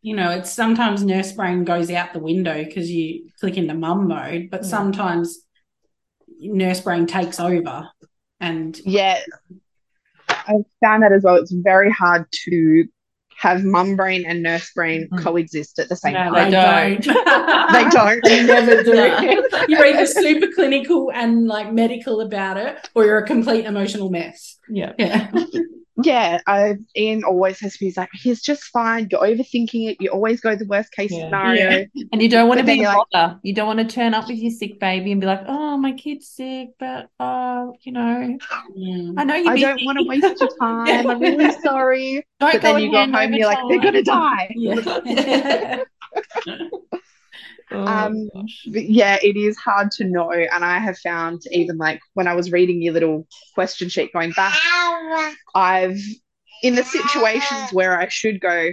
you 0.00 0.16
know, 0.16 0.30
it's 0.30 0.50
sometimes 0.50 1.04
nurse 1.04 1.32
brain 1.32 1.64
goes 1.64 1.90
out 1.90 2.14
the 2.14 2.18
window 2.20 2.64
because 2.64 2.90
you 2.90 3.28
click 3.38 3.58
into 3.58 3.74
mum 3.74 4.08
mode, 4.08 4.48
but 4.50 4.62
Yeah. 4.62 4.68
sometimes 4.68 5.44
nurse 6.40 6.80
brain 6.80 7.06
takes 7.06 7.38
over. 7.38 7.88
And 8.40 8.80
Yeah. 8.86 9.20
I've 10.48 10.64
found 10.82 11.02
that 11.02 11.12
as 11.12 11.22
well. 11.24 11.36
It's 11.36 11.52
very 11.52 11.90
hard 11.90 12.26
to 12.46 12.84
have 13.38 13.64
mum 13.64 13.96
brain 13.96 14.24
and 14.26 14.42
nurse 14.42 14.70
brain 14.72 15.08
Mm. 15.12 15.22
coexist 15.22 15.78
at 15.80 15.88
the 15.88 15.96
same 15.96 16.12
no, 16.14 16.30
time. 16.32 16.34
they 16.34 16.50
don't. 16.50 17.02
don't. 17.04 17.72
They 17.72 17.88
don't. 17.90 18.24
They 18.24 18.42
never 18.44 18.82
do. 18.82 18.94
No. 18.94 19.48
You're 19.68 19.84
either 19.86 20.06
super 20.06 20.46
clinical 20.54 21.10
and 21.12 21.46
like 21.48 21.72
medical 21.72 22.20
about 22.20 22.56
it, 22.56 22.88
or 22.94 23.04
you're 23.04 23.18
a 23.18 23.26
complete 23.26 23.64
emotional 23.64 24.10
mess. 24.10 24.58
Yeah. 24.68 24.92
Yeah. 24.98 25.30
Yeah, 26.02 26.40
I, 26.46 26.76
Ian 26.96 27.22
always 27.24 27.60
has 27.60 27.74
to 27.74 27.78
be 27.80 27.84
he's 27.86 27.98
like, 27.98 28.08
he's 28.14 28.40
just 28.40 28.64
fine. 28.64 29.08
You're 29.10 29.20
overthinking 29.20 29.90
it. 29.90 29.98
You 30.00 30.08
always 30.10 30.40
go 30.40 30.56
the 30.56 30.64
worst 30.64 30.90
case 30.92 31.12
Yeah. 31.12 31.24
scenario. 31.24 31.86
And 32.12 32.22
you 32.22 32.30
don't 32.30 32.48
want 32.48 32.58
to 32.60 32.62
But 32.62 32.68
then 32.68 32.78
be 32.78 32.84
a 32.84 32.88
you're 32.88 32.96
like- 32.98 33.06
bother. 33.12 33.38
You 33.42 33.54
don't 33.54 33.66
want 33.66 33.78
to 33.80 33.84
turn 33.94 34.14
up 34.14 34.26
with 34.26 34.38
your 34.38 34.50
sick 34.52 34.80
baby 34.80 35.12
and 35.12 35.20
be 35.20 35.26
like, 35.26 35.42
oh, 35.46 35.76
my 35.76 35.92
kid's 35.92 36.28
sick, 36.28 36.70
but, 36.78 37.08
oh, 37.20 37.74
you 37.82 37.92
know, 37.92 38.38
Mm. 38.74 39.14
I 39.18 39.24
know 39.24 39.34
you're 39.34 39.50
I 39.50 39.54
busy. 39.54 39.66
don't 39.66 39.84
want 39.84 39.98
to 39.98 40.04
waste 40.08 40.40
your 40.40 40.48
time. 40.60 41.06
I'm 41.10 41.20
really 41.20 41.52
sorry. 41.60 42.24
Don't 42.40 42.52
But 42.52 42.62
go 42.62 42.72
then 42.72 42.82
you 42.82 42.90
go 42.90 42.98
home 43.02 43.14
and 43.14 43.34
you're 43.34 43.46
like, 43.46 43.58
they're 43.68 43.80
gonna 43.80 44.02
die. 44.02 44.54
Yeah. 47.72 47.84
Oh, 47.84 48.06
Um. 48.06 48.28
But 48.72 48.88
yeah, 48.88 49.18
it 49.22 49.36
is 49.36 49.56
hard 49.56 49.90
to 49.92 50.04
know. 50.04 50.30
And 50.30 50.64
I 50.64 50.78
have 50.78 50.98
found 50.98 51.42
even 51.50 51.78
like 51.78 52.00
when 52.14 52.28
I 52.28 52.34
was 52.34 52.52
reading 52.52 52.82
your 52.82 52.94
little 52.94 53.26
question 53.54 53.88
sheet 53.88 54.12
going 54.12 54.32
back, 54.32 54.56
I've 55.54 55.98
in 56.62 56.74
the 56.76 56.84
situations 56.84 57.72
where 57.72 57.98
I 57.98 58.08
should 58.08 58.40
go, 58.40 58.70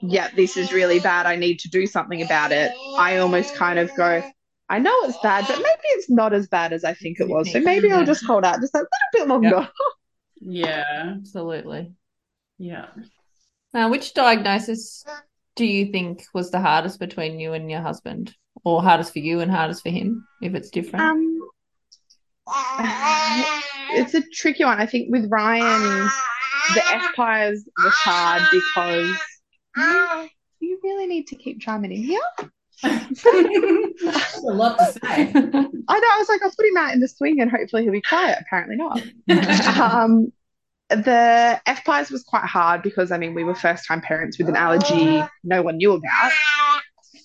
yeah, 0.00 0.28
this 0.34 0.56
is 0.56 0.72
really 0.72 1.00
bad. 1.00 1.26
I 1.26 1.36
need 1.36 1.58
to 1.60 1.68
do 1.68 1.86
something 1.86 2.22
about 2.22 2.52
it. 2.52 2.72
I 2.98 3.18
almost 3.18 3.54
kind 3.54 3.78
of 3.78 3.94
go, 3.94 4.22
I 4.68 4.78
know 4.78 4.94
it's 5.02 5.18
bad, 5.22 5.44
but 5.46 5.56
maybe 5.56 5.82
it's 5.88 6.10
not 6.10 6.32
as 6.32 6.48
bad 6.48 6.72
as 6.72 6.84
I 6.84 6.94
think 6.94 7.20
it 7.20 7.28
was. 7.28 7.52
So 7.52 7.60
maybe 7.60 7.92
I'll 7.92 8.06
just 8.06 8.24
hold 8.24 8.44
out 8.44 8.60
just 8.60 8.74
a 8.74 8.78
little 8.78 8.88
bit 9.12 9.28
longer. 9.28 9.68
yeah. 10.40 11.14
Absolutely. 11.16 11.92
Yeah. 12.58 12.86
Now, 13.72 13.90
which 13.90 14.14
diagnosis 14.14 15.04
do 15.56 15.64
you 15.64 15.92
think 15.92 16.24
was 16.34 16.50
the 16.50 16.60
hardest 16.60 16.98
between 16.98 17.38
you 17.38 17.52
and 17.52 17.70
your 17.70 17.80
husband? 17.80 18.34
Or 18.64 18.82
hardest 18.82 19.12
for 19.12 19.18
you 19.18 19.40
and 19.40 19.50
hardest 19.50 19.82
for 19.82 19.90
him, 19.90 20.26
if 20.40 20.54
it's 20.54 20.70
different? 20.70 21.04
Um, 21.04 21.40
it's 23.90 24.14
a 24.14 24.22
tricky 24.32 24.64
one. 24.64 24.80
I 24.80 24.86
think 24.86 25.10
with 25.10 25.30
Ryan, 25.30 26.08
the 26.74 26.80
FPIES 26.80 27.58
was 27.82 27.92
hard 27.94 28.42
because 28.50 29.18
you, 29.76 30.28
you 30.60 30.80
really 30.82 31.06
need 31.06 31.26
to 31.28 31.36
keep 31.36 31.60
chiming 31.60 31.92
in 31.92 32.02
here. 32.02 32.20
That's 32.82 33.24
a 34.38 34.40
lot 34.46 34.78
to 34.78 34.92
say. 34.92 35.00
I 35.02 35.32
know. 35.32 35.80
I 35.88 36.16
was 36.18 36.28
like, 36.28 36.42
I'll 36.42 36.50
put 36.56 36.66
him 36.66 36.76
out 36.76 36.92
in 36.92 37.00
the 37.00 37.08
swing 37.08 37.40
and 37.40 37.50
hopefully 37.50 37.82
he'll 37.82 37.92
be 37.92 38.00
quiet. 38.00 38.38
Apparently 38.40 38.76
not. 38.76 39.02
um, 39.80 40.32
the 40.90 41.60
FPIES 41.66 42.10
was 42.10 42.22
quite 42.22 42.44
hard 42.44 42.82
because 42.82 43.10
I 43.10 43.18
mean 43.18 43.34
we 43.34 43.44
were 43.44 43.54
first 43.54 43.86
time 43.86 44.00
parents 44.00 44.38
with 44.38 44.48
an 44.48 44.56
allergy 44.56 45.22
no 45.42 45.62
one 45.62 45.76
knew 45.78 45.92
about. 45.92 46.32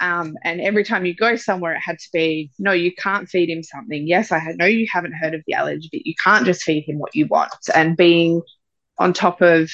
Um, 0.02 0.38
and 0.44 0.62
every 0.62 0.86
time 0.86 1.06
you 1.06 1.14
go 1.14 1.36
somewhere, 1.36 1.74
it 1.74 1.80
had 1.80 2.00
to 2.00 2.10
be 2.14 2.52
no, 2.58 2.72
you 2.72 2.94
can't 2.96 3.28
feed 3.28 3.50
him 3.50 3.64
something. 3.64 4.08
Yes, 4.08 4.32
I 4.32 4.40
had 4.40 4.58
no, 4.58 4.66
you 4.66 4.88
haven't 4.92 5.14
heard 5.14 5.34
of 5.34 5.42
the 5.46 5.54
allergy, 5.54 5.90
but 5.92 6.06
you 6.06 6.14
can't 6.24 6.46
just 6.46 6.64
feed 6.64 6.86
him 6.86 7.00
what 7.00 7.16
you 7.16 7.28
want. 7.28 7.54
And 7.74 7.98
being 7.98 8.42
on 8.98 9.14
top 9.14 9.42
of 9.42 9.70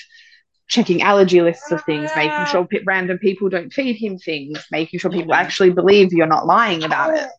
checking 0.68 1.04
allergy 1.04 1.42
lists 1.42 1.72
of 1.72 1.84
things, 1.84 2.10
making 2.16 2.46
sure 2.48 2.66
pe- 2.66 2.84
random 2.86 3.20
people 3.20 3.50
don't 3.50 3.72
feed 3.72 3.98
him 3.98 4.18
things, 4.18 4.66
making 4.72 5.00
sure 5.00 5.12
people 5.12 5.34
actually 5.34 5.70
believe 5.70 6.12
you're 6.12 6.26
not 6.26 6.48
lying 6.48 6.84
about 6.84 7.16
it. 7.16 7.30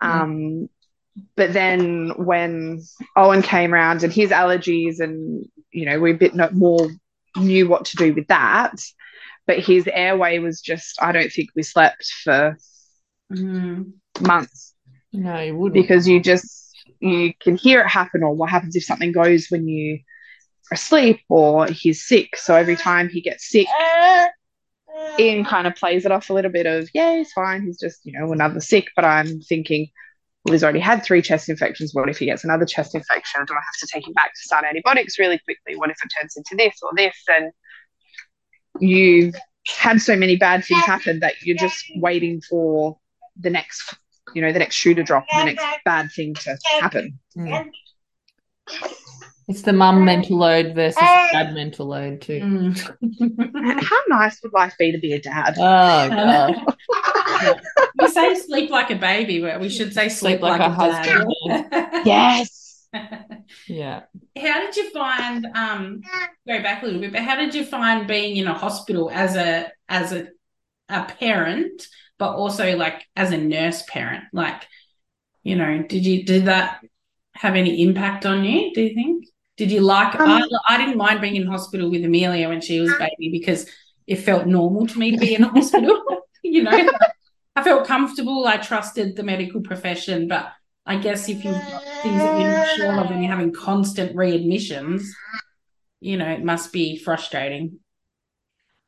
Um, 0.00 0.68
but 1.36 1.52
then 1.52 2.12
when 2.16 2.82
Owen 3.16 3.42
came 3.42 3.74
around 3.74 4.02
and 4.02 4.12
his 4.12 4.30
allergies, 4.30 5.00
and 5.00 5.46
you 5.70 5.86
know, 5.86 6.00
we 6.00 6.12
a 6.12 6.14
bit 6.14 6.34
more 6.54 6.88
knew 7.36 7.68
what 7.68 7.86
to 7.86 7.96
do 7.96 8.14
with 8.14 8.26
that. 8.28 8.74
But 9.46 9.58
his 9.58 9.88
airway 9.92 10.38
was 10.38 10.60
just, 10.60 11.02
I 11.02 11.10
don't 11.12 11.32
think 11.32 11.50
we 11.54 11.62
slept 11.62 12.06
for 12.24 12.56
Mm. 13.32 13.94
months 14.20 14.74
no, 15.10 15.40
you 15.40 15.56
wouldn't. 15.56 15.74
because 15.74 16.06
you 16.06 16.20
just, 16.20 16.76
you 17.00 17.32
can 17.40 17.56
hear 17.56 17.80
it 17.80 17.88
happen, 17.88 18.22
or 18.22 18.34
what 18.34 18.50
happens 18.50 18.76
if 18.76 18.84
something 18.84 19.10
goes 19.10 19.46
when 19.48 19.66
you 19.66 20.00
are 20.70 20.74
asleep 20.74 21.20
or 21.30 21.66
he's 21.66 22.04
sick. 22.06 22.36
So 22.36 22.54
every 22.54 22.76
time 22.76 23.08
he 23.08 23.22
gets 23.22 23.48
sick, 23.48 23.66
Ian 25.18 25.44
kind 25.44 25.66
of 25.66 25.74
plays 25.76 26.04
it 26.04 26.12
off 26.12 26.28
a 26.28 26.34
little 26.34 26.50
bit 26.50 26.66
of, 26.66 26.88
yeah, 26.92 27.16
he's 27.16 27.32
fine. 27.32 27.62
He's 27.62 27.80
just, 27.80 28.00
you 28.04 28.12
know, 28.12 28.32
another 28.32 28.60
sick. 28.60 28.88
But 28.94 29.04
I'm 29.06 29.40
thinking, 29.40 29.88
well, 30.44 30.52
he's 30.52 30.64
already 30.64 30.80
had 30.80 31.04
three 31.04 31.22
chest 31.22 31.48
infections. 31.48 31.94
What 31.94 32.08
if 32.08 32.18
he 32.18 32.26
gets 32.26 32.42
another 32.42 32.64
chest 32.64 32.94
infection? 32.94 33.44
Do 33.46 33.54
I 33.54 33.56
have 33.56 33.78
to 33.80 33.86
take 33.86 34.06
him 34.06 34.12
back 34.12 34.32
to 34.34 34.40
start 34.40 34.64
antibiotics 34.64 35.18
really 35.18 35.38
quickly? 35.38 35.76
What 35.76 35.90
if 35.90 35.96
it 36.02 36.10
turns 36.18 36.36
into 36.36 36.56
this 36.56 36.76
or 36.82 36.90
this? 36.96 37.16
And 37.28 37.52
you've 38.80 39.36
had 39.68 40.00
so 40.00 40.16
many 40.16 40.36
bad 40.36 40.64
things 40.64 40.84
happen 40.84 41.20
that 41.20 41.34
you're 41.42 41.56
just 41.56 41.84
waiting 41.96 42.40
for 42.40 42.98
the 43.38 43.50
next, 43.50 43.94
you 44.34 44.42
know, 44.42 44.52
the 44.52 44.58
next 44.58 44.74
shoe 44.74 44.94
to 44.94 45.04
drop 45.04 45.24
the 45.32 45.44
next 45.44 45.64
bad 45.84 46.10
thing 46.10 46.34
to 46.34 46.58
happen. 46.80 47.18
Mm. 47.36 47.70
It's 49.52 49.60
the 49.62 49.74
mum 49.74 50.06
mental 50.06 50.38
load 50.38 50.74
versus 50.74 50.96
dad 50.98 51.52
mental 51.52 51.84
load, 51.84 52.22
too. 52.22 52.40
Mm. 52.40 53.82
How 53.84 53.98
nice 54.08 54.42
would 54.42 54.54
life 54.54 54.72
be 54.78 54.92
to 54.92 54.98
be 54.98 55.12
a 55.12 55.20
dad? 55.20 55.56
Oh, 55.58 56.08
God. 56.08 57.60
we 57.98 58.08
say 58.08 58.34
sleep 58.34 58.70
like 58.70 58.90
a 58.90 58.94
baby, 58.94 59.42
but 59.42 59.60
we 59.60 59.68
should 59.68 59.92
say 59.92 60.08
sleep, 60.08 60.40
Sleep 60.40 60.40
like 60.40 60.58
like, 60.58 60.70
a 60.70 60.72
a, 60.72 60.74
husband. 60.74 61.34
dad. 61.48 62.02
Yes. 62.06 62.88
Yeah. 63.68 64.04
How 64.38 64.60
did 64.60 64.74
you 64.74 64.90
find 64.90 65.46
um 65.54 66.00
go 66.46 66.62
back 66.62 66.82
a 66.82 66.86
little 66.86 67.02
bit, 67.02 67.12
but 67.12 67.22
how 67.22 67.36
did 67.36 67.54
you 67.54 67.66
find 67.66 68.08
being 68.08 68.38
in 68.38 68.46
a 68.46 68.54
hospital 68.54 69.10
as 69.12 69.36
a 69.36 69.70
as 69.86 70.12
a 70.12 70.28
a 70.88 71.04
parent, 71.04 71.88
but 72.18 72.36
also 72.36 72.74
like 72.74 73.06
as 73.16 73.32
a 73.32 73.36
nurse 73.36 73.82
parent? 73.86 74.24
Like, 74.32 74.66
you 75.42 75.56
know, 75.56 75.82
did 75.82 76.06
you 76.06 76.24
did 76.24 76.46
that 76.46 76.80
have 77.34 77.54
any 77.54 77.82
impact 77.82 78.24
on 78.24 78.44
you, 78.44 78.72
do 78.74 78.80
you 78.80 78.94
think? 78.94 79.26
Did 79.56 79.70
you 79.70 79.80
like 79.80 80.18
I, 80.18 80.40
Um, 80.40 80.48
I 80.68 80.78
didn't 80.78 80.96
mind 80.96 81.20
being 81.20 81.36
in 81.36 81.46
hospital 81.46 81.90
with 81.90 82.04
Amelia 82.04 82.48
when 82.48 82.60
she 82.60 82.80
was 82.80 82.92
baby 82.94 83.30
because 83.30 83.68
it 84.06 84.16
felt 84.16 84.46
normal 84.46 84.86
to 84.86 84.98
me 84.98 85.12
to 85.12 85.18
be 85.18 85.34
in 85.34 85.44
a 85.44 85.48
hospital, 85.56 86.02
you 86.42 86.62
know. 86.62 86.90
I 87.54 87.62
felt 87.62 87.86
comfortable, 87.86 88.46
I 88.46 88.56
trusted 88.56 89.14
the 89.14 89.22
medical 89.22 89.60
profession, 89.60 90.26
but 90.26 90.50
I 90.86 90.96
guess 90.96 91.28
if 91.28 91.44
you've 91.44 91.54
got 91.54 91.82
things 92.02 92.18
that 92.18 92.40
you're 92.40 92.50
not 92.50 92.76
sure 92.76 93.00
of 93.04 93.10
and 93.10 93.22
you're 93.22 93.30
having 93.30 93.52
constant 93.52 94.16
readmissions, 94.16 95.02
you 96.00 96.16
know, 96.16 96.28
it 96.28 96.42
must 96.42 96.72
be 96.72 96.96
frustrating. 96.96 97.78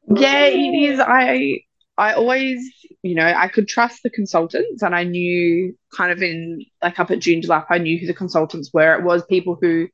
Yeah, 0.08 0.46
it 0.46 0.90
is. 0.90 1.00
I 1.00 1.60
I 1.96 2.14
always, 2.14 2.58
you 3.02 3.14
know, 3.14 3.26
I 3.26 3.48
could 3.48 3.68
trust 3.68 4.02
the 4.02 4.10
consultants 4.10 4.82
and 4.82 4.94
I 4.94 5.04
knew 5.04 5.76
kind 5.94 6.10
of 6.10 6.22
in 6.22 6.64
like 6.82 6.98
up 6.98 7.10
at 7.10 7.18
Joondalup, 7.20 7.66
I 7.70 7.78
knew 7.78 7.98
who 7.98 8.06
the 8.06 8.14
consultants 8.14 8.72
were. 8.72 8.94
It 8.94 9.04
was 9.04 9.24
people 9.26 9.56
who 9.60 9.88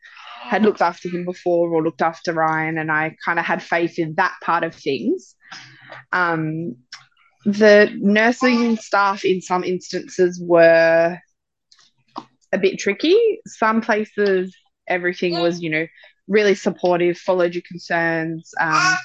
had 0.51 0.63
looked 0.63 0.83
after 0.83 1.09
him 1.09 1.25
before 1.25 1.73
or 1.73 1.83
looked 1.83 2.03
after 2.03 2.33
Ryan 2.33 2.77
and 2.77 2.91
I 2.91 3.17
kind 3.25 3.39
of 3.39 3.45
had 3.45 3.63
faith 3.63 4.01
in 4.01 4.15
that 4.17 4.35
part 4.43 4.65
of 4.65 4.75
things. 4.75 5.37
Um 6.13 6.77
the 7.45 7.91
nursing 7.97 8.77
staff 8.77 9.25
in 9.25 9.41
some 9.41 9.65
instances 9.65 10.43
were 10.45 11.19
a 12.53 12.59
bit 12.59 12.79
tricky. 12.79 13.41
Some 13.47 13.81
places, 13.81 14.55
everything 14.87 15.41
was, 15.41 15.63
you 15.63 15.71
know, 15.71 15.87
really 16.29 16.55
supportive, 16.55 17.17
followed 17.17 17.55
your 17.55 17.63
concerns. 17.67 18.53
Um, 18.61 18.97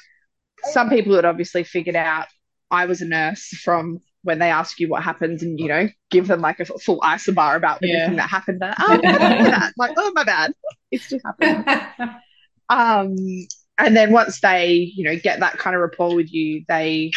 some 0.71 0.89
people 0.89 1.15
had 1.15 1.25
obviously 1.25 1.63
figured 1.63 1.95
out 1.95 2.27
I 2.71 2.88
was 2.88 3.01
a 3.01 3.05
nurse 3.05 3.47
from 3.63 4.01
when 4.25 4.39
they 4.39 4.49
ask 4.51 4.79
you 4.79 4.89
what 4.89 5.03
happens 5.03 5.41
and, 5.43 5.59
you 5.59 5.67
know, 5.69 5.88
give 6.11 6.27
them 6.27 6.41
like 6.41 6.59
a 6.59 6.65
full 6.65 6.99
isobar 7.01 7.55
about 7.55 7.79
Yeah. 7.81 7.95
everything 7.95 8.17
that 8.17 8.29
happened. 8.29 8.59
They're, 8.61 8.75
oh, 8.79 8.93
I 8.93 8.97
don't 8.97 9.03
know 9.21 9.43
that. 9.51 9.73
Like, 9.77 9.93
oh, 9.97 10.11
my 10.13 10.23
bad. 10.25 10.53
It's 10.91 11.07
just 11.09 11.25
happened. 11.25 12.11
Um, 12.67 13.15
and 13.77 13.95
then 13.95 14.11
once 14.11 14.41
they, 14.41 14.91
you 14.95 15.03
know, 15.05 15.15
get 15.15 15.39
that 15.41 15.59
kind 15.59 15.75
of 15.75 15.81
rapport 15.83 16.15
with 16.15 16.33
you, 16.33 16.65
they, 16.67 17.11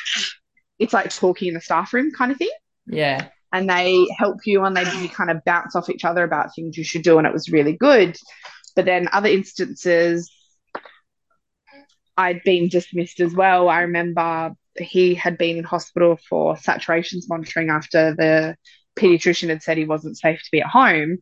it's 0.78 0.92
like 0.92 1.08
talking 1.08 1.48
in 1.48 1.54
the 1.54 1.60
staff 1.62 1.94
room 1.94 2.10
kind 2.12 2.30
of 2.30 2.36
thing 2.36 2.50
Yeah. 2.86 3.28
and 3.52 3.68
they 3.68 4.06
help 4.18 4.40
you 4.44 4.62
and 4.64 4.76
they 4.76 4.82
you 5.00 5.08
kind 5.08 5.30
of 5.30 5.42
bounce 5.46 5.74
off 5.74 5.88
each 5.88 6.04
other 6.04 6.22
about 6.22 6.54
things 6.54 6.76
you 6.76 6.84
should 6.84 7.00
do 7.02 7.16
and 7.16 7.26
it 7.26 7.32
was 7.32 7.48
really 7.48 7.72
good 7.78 8.14
but 8.76 8.84
then 8.84 9.08
other 9.12 9.30
instances 9.30 10.30
i'd 12.16 12.42
been 12.44 12.68
dismissed 12.68 13.20
as 13.20 13.34
well 13.34 13.68
i 13.68 13.80
remember 13.80 14.52
he 14.80 15.14
had 15.14 15.38
been 15.38 15.56
in 15.56 15.64
hospital 15.64 16.18
for 16.28 16.54
saturations 16.56 17.28
monitoring 17.28 17.70
after 17.70 18.14
the 18.14 18.56
pediatrician 18.96 19.48
had 19.48 19.62
said 19.62 19.76
he 19.76 19.84
wasn't 19.84 20.18
safe 20.18 20.42
to 20.42 20.50
be 20.50 20.60
at 20.60 20.66
home 20.66 21.18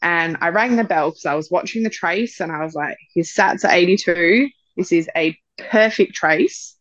and 0.00 0.36
i 0.40 0.48
rang 0.48 0.76
the 0.76 0.84
bell 0.84 1.10
because 1.10 1.26
i 1.26 1.34
was 1.34 1.50
watching 1.50 1.82
the 1.82 1.90
trace 1.90 2.40
and 2.40 2.50
i 2.50 2.64
was 2.64 2.74
like 2.74 2.96
his 3.14 3.32
sats 3.32 3.64
are 3.64 3.72
82 3.72 4.48
this 4.76 4.92
is 4.92 5.08
a 5.14 5.36
perfect 5.58 6.14
trace 6.14 6.76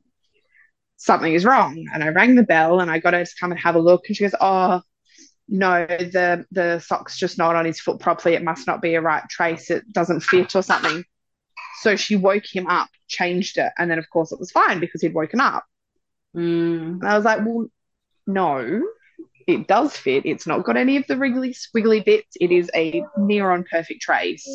something 1.02 1.34
is 1.34 1.46
wrong. 1.46 1.88
And 1.94 2.04
I 2.04 2.10
rang 2.10 2.36
the 2.36 2.44
bell 2.44 2.80
and 2.80 2.92
I 2.92 3.00
got 3.00 3.14
her 3.14 3.26
to 3.26 3.36
come 3.40 3.52
and 3.52 3.60
have 3.60 3.76
a 3.76 3.80
look. 3.80 4.04
And 4.08 4.16
she 4.16 4.24
goes, 4.24 4.36
Oh, 4.40 4.82
no, 5.50 5.86
the 5.88 6.46
the 6.52 6.80
sock's 6.80 7.18
just 7.18 7.38
not 7.38 7.56
on 7.56 7.66
his 7.66 7.80
foot 7.80 8.00
properly. 8.00 8.36
It 8.36 8.44
must 8.44 8.68
not 8.68 8.82
be 8.82 8.96
a 8.96 9.02
right 9.02 9.24
trace. 9.30 9.70
It 9.70 9.92
doesn't 9.92 10.22
fit 10.22 10.56
or 10.56 10.62
something. 10.62 11.04
So 11.82 11.96
she 11.96 12.16
woke 12.16 12.46
him 12.46 12.68
up, 12.68 12.90
changed 13.08 13.58
it, 13.58 13.72
and 13.78 13.90
then 13.90 13.98
of 13.98 14.10
course 14.10 14.32
it 14.32 14.40
was 14.40 14.52
fine 14.52 14.80
because 14.80 15.02
he'd 15.02 15.16
woken 15.16 15.42
up. 15.42 15.66
Mm. 16.36 17.00
And 17.02 17.08
I 17.08 17.16
was 17.16 17.26
like, 17.26 17.40
Well, 17.46 17.68
no, 18.28 18.82
it 19.48 19.68
does 19.68 19.96
fit. 19.96 20.26
It's 20.26 20.48
not 20.48 20.64
got 20.64 20.78
any 20.78 20.98
of 20.98 21.06
the 21.08 21.18
wriggly 21.18 21.54
squiggly 21.54 22.04
bits. 22.04 22.38
It 22.40 22.52
is 22.52 22.70
a 22.76 23.04
near 23.18 23.52
on 23.52 23.66
perfect 23.70 24.02
trace. 24.02 24.48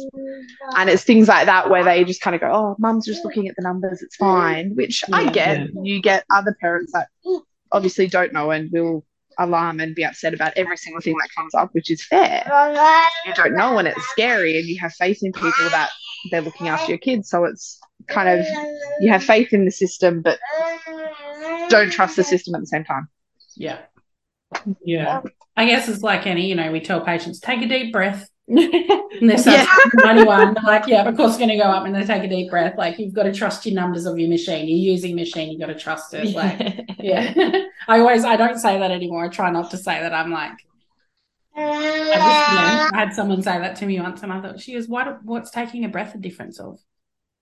And 0.77 0.89
it's 0.89 1.03
things 1.05 1.29
like 1.29 1.47
that 1.47 1.69
where 1.69 1.85
they 1.85 2.05
just 2.05 2.21
kind 2.21 2.35
of 2.35 2.41
go, 2.41 2.51
Oh, 2.53 2.77
mum's 2.79 3.07
just 3.07 3.25
looking 3.25 3.49
at 3.49 3.57
the 3.57 3.63
numbers, 3.63 4.03
it's 4.03 4.17
fine. 4.17 4.75
Which 4.75 5.05
I 5.13 5.23
Yeah. 5.23 5.31
get. 5.31 5.69
You 5.83 6.01
get 6.01 6.25
other 6.35 6.57
parents 6.61 6.93
that 6.93 7.09
obviously 7.73 8.07
don't 8.07 8.33
know 8.33 8.51
and 8.51 8.71
will 8.73 9.05
alarm 9.39 9.81
and 9.81 9.95
be 9.95 10.05
upset 10.05 10.33
about 10.33 10.55
every 10.57 10.79
single 10.79 11.03
thing 11.03 11.17
that 11.21 11.29
comes 11.37 11.55
up, 11.55 11.75
which 11.75 11.91
is 11.91 12.03
fair. 12.05 12.43
You 13.27 13.35
don't 13.35 13.55
know 13.55 13.77
and 13.79 13.87
it's 13.89 14.03
scary 14.11 14.59
and 14.59 14.67
you 14.67 14.79
have 14.81 14.95
faith 14.95 15.19
in 15.23 15.33
people 15.33 15.53
that 15.71 15.91
they're 16.31 16.41
looking 16.41 16.69
after 16.69 16.91
your 16.93 16.99
kids. 16.99 17.29
So 17.29 17.45
it's 17.45 17.79
kind 18.09 18.29
of 18.29 18.47
you 19.01 19.11
have 19.11 19.23
faith 19.23 19.53
in 19.53 19.65
the 19.65 19.71
system 19.71 20.23
but 20.23 20.39
don't 21.69 21.91
trust 21.91 22.17
the 22.17 22.25
system 22.25 22.55
at 22.55 22.61
the 22.61 22.67
same 22.67 22.85
time. 22.85 23.09
Yeah. 23.57 23.79
Yeah. 24.85 25.23
I 25.57 25.67
guess 25.67 25.89
it's 25.89 26.03
like 26.03 26.27
any, 26.27 26.47
you 26.47 26.55
know, 26.55 26.71
we 26.71 26.81
tell 26.81 27.01
patients, 27.01 27.41
take 27.41 27.63
a 27.63 27.69
deep 27.69 27.93
breath. 27.93 28.29
And 29.19 29.31
they're 29.31 29.41
Yeah. 29.41 29.67
91. 29.95 30.55
They're 30.55 30.63
like, 30.65 30.87
yeah, 30.87 31.09
of 31.09 31.17
course 31.17 31.31
it's 31.31 31.39
going 31.39 31.49
to 31.49 31.57
go 31.57 31.63
up 31.63 31.87
and 31.87 31.95
they 31.95 32.05
take 32.05 32.23
a 32.23 32.29
deep 32.29 32.51
breath. 32.51 32.77
Like, 32.77 32.99
you've 32.99 33.15
got 33.15 33.23
to 33.23 33.33
trust 33.33 33.65
your 33.65 33.75
numbers 33.75 34.05
of 34.05 34.19
your 34.19 34.29
machine. 34.29 34.69
You're 34.69 34.93
using 34.93 35.17
machine, 35.17 35.51
you've 35.51 35.61
got 35.61 35.69
to 35.69 35.75
trust 35.75 36.13
it. 36.13 36.35
Like, 36.35 36.87
yeah. 36.99 37.33
I 37.89 38.01
always, 38.01 38.25
I 38.25 38.37
don't 38.37 38.59
say 38.59 38.79
that 38.79 38.91
anymore. 38.91 39.25
I 39.25 39.29
try 39.29 39.51
not 39.51 39.71
to 39.71 39.79
say 39.79 40.01
that. 40.01 40.13
I'm 40.13 40.31
like, 40.31 40.53
I 41.57 42.19
just, 42.19 42.49
you 42.51 42.55
know, 42.55 42.89
I 42.93 42.99
had 42.99 43.15
someone 43.15 43.43
say 43.43 43.59
that 43.59 43.77
to 43.77 43.87
me 43.87 43.99
once 43.99 44.23
and 44.23 44.31
I 44.31 44.43
thought, 44.43 44.61
she 44.61 44.75
goes, 44.75 44.87
what, 44.87 45.25
what's 45.25 45.51
taking 45.51 45.87
a 45.87 45.89
breath 45.89 46.15
a 46.15 46.19
difference 46.19 46.61
of? 46.61 46.79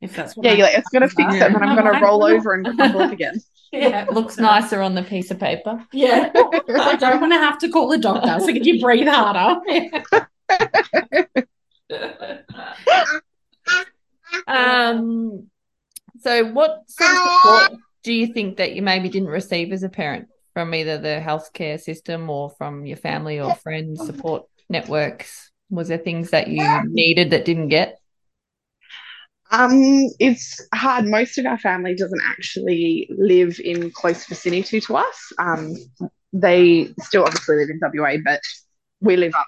If 0.00 0.14
that's 0.16 0.36
what 0.36 0.44
Yeah, 0.44 0.52
I- 0.52 0.54
you're 0.56 0.66
like, 0.66 0.78
it's 0.78 0.88
gonna 0.90 1.08
fix 1.08 1.34
it 1.34 1.42
and 1.42 1.54
then 1.54 1.62
I'm 1.62 1.76
gonna 1.76 2.00
roll 2.02 2.24
over 2.24 2.54
and 2.54 2.66
crumble 2.76 3.00
it 3.02 3.12
again. 3.12 3.40
yeah, 3.72 4.02
it 4.04 4.12
Looks 4.12 4.36
nicer 4.38 4.80
on 4.82 4.94
the 4.94 5.02
piece 5.02 5.30
of 5.30 5.38
paper. 5.40 5.84
Yeah. 5.92 6.30
I 6.34 6.96
don't 6.96 7.20
want 7.20 7.32
to 7.32 7.38
have 7.38 7.58
to 7.58 7.68
call 7.70 7.88
the 7.88 7.98
doctor. 7.98 8.38
So 8.40 8.52
could 8.52 8.66
you 8.66 8.80
breathe 8.80 9.08
harder? 9.08 9.60
Um, 14.46 15.48
so 16.20 16.44
what 16.46 16.82
sort 16.88 17.10
of 17.10 17.16
support 17.18 17.80
do 18.02 18.12
you 18.12 18.32
think 18.32 18.56
that 18.58 18.74
you 18.74 18.82
maybe 18.82 19.08
didn't 19.08 19.28
receive 19.28 19.72
as 19.72 19.82
a 19.82 19.88
parent 19.88 20.28
from 20.52 20.74
either 20.74 20.98
the 20.98 21.22
healthcare 21.24 21.80
system 21.80 22.28
or 22.30 22.50
from 22.58 22.86
your 22.86 22.96
family 22.96 23.40
or 23.40 23.54
friends 23.56 24.04
support 24.04 24.44
networks? 24.68 25.50
Was 25.70 25.88
there 25.88 25.98
things 25.98 26.30
that 26.30 26.48
you 26.48 26.62
needed 26.88 27.30
that 27.30 27.44
didn't 27.44 27.68
get? 27.68 27.98
Um, 29.50 30.08
it's 30.18 30.60
hard. 30.74 31.06
Most 31.06 31.38
of 31.38 31.46
our 31.46 31.58
family 31.58 31.94
doesn't 31.94 32.22
actually 32.24 33.08
live 33.10 33.60
in 33.60 33.90
close 33.90 34.26
vicinity 34.26 34.80
to 34.80 34.96
us. 34.96 35.32
Um, 35.38 35.74
they 36.32 36.92
still 37.00 37.24
obviously 37.24 37.56
live 37.56 37.68
in 37.70 37.80
WA, 37.80 38.16
but 38.24 38.40
we 39.00 39.16
live 39.16 39.34
up 39.34 39.46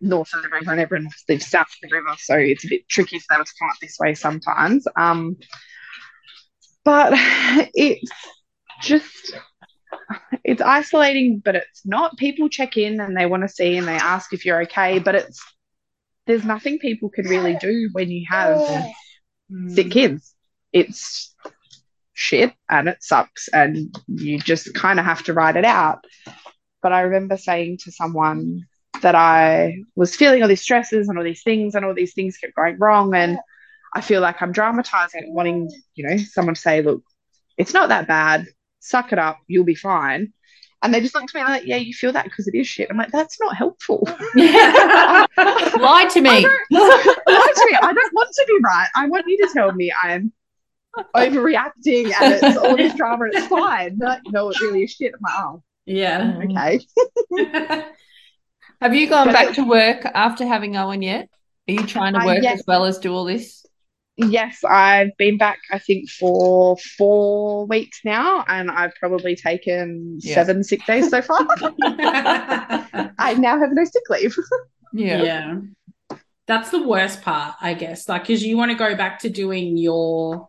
north 0.00 0.32
of 0.34 0.42
the 0.42 0.48
river 0.48 0.70
and 0.70 0.80
everyone 0.80 1.08
lives 1.28 1.46
south 1.48 1.66
of 1.66 1.88
the 1.90 1.94
river. 1.94 2.14
So 2.18 2.36
it's 2.36 2.64
a 2.64 2.68
bit 2.68 2.88
tricky 2.88 3.18
for 3.18 3.36
them 3.36 3.44
to 3.44 3.52
come 3.58 3.70
up 3.70 3.76
this 3.80 3.96
way 3.98 4.14
sometimes. 4.14 4.86
Um, 4.96 5.36
but 6.84 7.12
it's 7.74 8.10
just, 8.82 9.34
it's 10.44 10.60
isolating, 10.60 11.40
but 11.44 11.56
it's 11.56 11.86
not. 11.86 12.16
People 12.18 12.48
check 12.48 12.76
in 12.76 13.00
and 13.00 13.16
they 13.16 13.26
want 13.26 13.42
to 13.42 13.48
see 13.48 13.76
and 13.76 13.88
they 13.88 13.92
ask 13.92 14.32
if 14.32 14.44
you're 14.44 14.62
okay, 14.62 14.98
but 14.98 15.14
it's, 15.14 15.42
there's 16.26 16.44
nothing 16.44 16.78
people 16.78 17.08
can 17.08 17.26
really 17.26 17.56
do 17.56 17.88
when 17.92 18.10
you 18.10 18.24
have 18.30 18.60
sick 19.68 19.86
mm. 19.86 19.92
kids. 19.92 20.34
It's 20.72 21.34
shit 22.14 22.52
and 22.68 22.88
it 22.88 23.02
sucks 23.02 23.48
and 23.48 23.96
you 24.06 24.38
just 24.38 24.74
kind 24.74 24.98
of 24.98 25.04
have 25.04 25.22
to 25.24 25.32
ride 25.32 25.56
it 25.56 25.64
out. 25.64 26.04
But 26.82 26.92
I 26.92 27.02
remember 27.02 27.36
saying 27.36 27.78
to 27.84 27.92
someone 27.92 28.66
that 29.02 29.14
I 29.14 29.78
was 29.96 30.14
feeling 30.14 30.42
all 30.42 30.48
these 30.48 30.62
stresses 30.62 31.08
and 31.08 31.18
all 31.18 31.24
these 31.24 31.42
things 31.42 31.74
and 31.74 31.84
all 31.84 31.94
these 31.94 32.14
things 32.14 32.36
kept 32.36 32.54
going 32.54 32.78
wrong 32.78 33.14
and 33.14 33.38
I 33.94 34.00
feel 34.00 34.20
like 34.20 34.40
I'm 34.40 34.52
dramatizing 34.52 35.24
it, 35.24 35.30
wanting, 35.30 35.70
you 35.94 36.06
know, 36.06 36.16
someone 36.16 36.54
to 36.54 36.60
say, 36.60 36.82
look, 36.82 37.02
it's 37.58 37.74
not 37.74 37.90
that 37.90 38.08
bad. 38.08 38.46
Suck 38.80 39.12
it 39.12 39.18
up. 39.18 39.38
You'll 39.46 39.64
be 39.64 39.74
fine. 39.74 40.32
And 40.82 40.92
they 40.92 41.00
just 41.00 41.14
looked 41.14 41.34
at 41.34 41.38
me 41.38 41.44
like, 41.44 41.64
yeah, 41.64 41.76
you 41.76 41.94
feel 41.94 42.12
that 42.12 42.24
because 42.24 42.48
it 42.48 42.54
is 42.56 42.66
shit. 42.66 42.88
I'm 42.90 42.96
like, 42.96 43.12
that's 43.12 43.38
not 43.40 43.56
helpful. 43.56 44.02
Lie 44.34 46.08
to 46.12 46.20
me. 46.20 46.44
Lie 46.70 47.52
to 47.54 47.66
me. 47.70 47.78
I 47.80 47.92
don't 47.94 48.12
want 48.14 48.30
to 48.34 48.44
be 48.48 48.58
right. 48.64 48.88
I 48.96 49.06
want 49.06 49.24
you 49.28 49.38
to 49.46 49.52
tell 49.52 49.72
me 49.72 49.92
I'm 50.02 50.32
overreacting 51.14 52.12
and 52.20 52.34
it's 52.34 52.56
all 52.56 52.76
this 52.76 52.94
drama 52.94 53.26
and 53.26 53.34
it's 53.34 53.46
fine. 53.46 53.96
But 53.96 54.20
no, 54.30 54.50
it 54.50 54.60
really 54.60 54.82
is 54.82 54.90
shit. 54.92 55.12
I'm 55.14 55.20
like, 55.22 55.34
oh, 55.38 55.62
Yeah. 55.86 56.40
okay. 56.44 57.86
Have 58.80 58.94
you 58.96 59.08
gone 59.08 59.28
back 59.32 59.54
to 59.54 59.62
work 59.62 60.04
after 60.04 60.44
having 60.44 60.76
Owen 60.76 61.02
yet? 61.02 61.28
Are 61.68 61.72
you 61.72 61.86
trying 61.86 62.14
to 62.14 62.20
Uh, 62.20 62.26
work 62.26 62.38
yes. 62.42 62.58
as 62.58 62.64
well 62.66 62.84
as 62.84 62.98
do 62.98 63.14
all 63.14 63.24
this? 63.24 63.61
Yes, 64.16 64.62
I've 64.62 65.16
been 65.16 65.38
back, 65.38 65.58
I 65.70 65.78
think, 65.78 66.10
for 66.10 66.76
four 66.98 67.66
weeks 67.66 68.00
now, 68.04 68.44
and 68.46 68.70
I've 68.70 68.94
probably 68.96 69.34
taken 69.34 70.18
Yeah. 70.20 70.34
seven 70.34 70.62
sick 70.62 70.84
days 70.84 71.08
so 71.08 71.22
far. 71.22 71.46
I 73.18 73.34
now 73.38 73.58
have 73.58 73.72
no 73.72 73.84
sick 73.84 74.02
leave. 74.10 74.36
yeah. 74.92 75.56
That's 76.46 76.70
the 76.70 76.86
worst 76.86 77.22
part, 77.22 77.54
I 77.60 77.72
guess. 77.74 78.08
Like, 78.08 78.22
because 78.22 78.44
you 78.44 78.56
want 78.58 78.70
to 78.70 78.76
go 78.76 78.94
back 78.94 79.20
to 79.20 79.30
doing 79.30 79.78
your, 79.78 80.48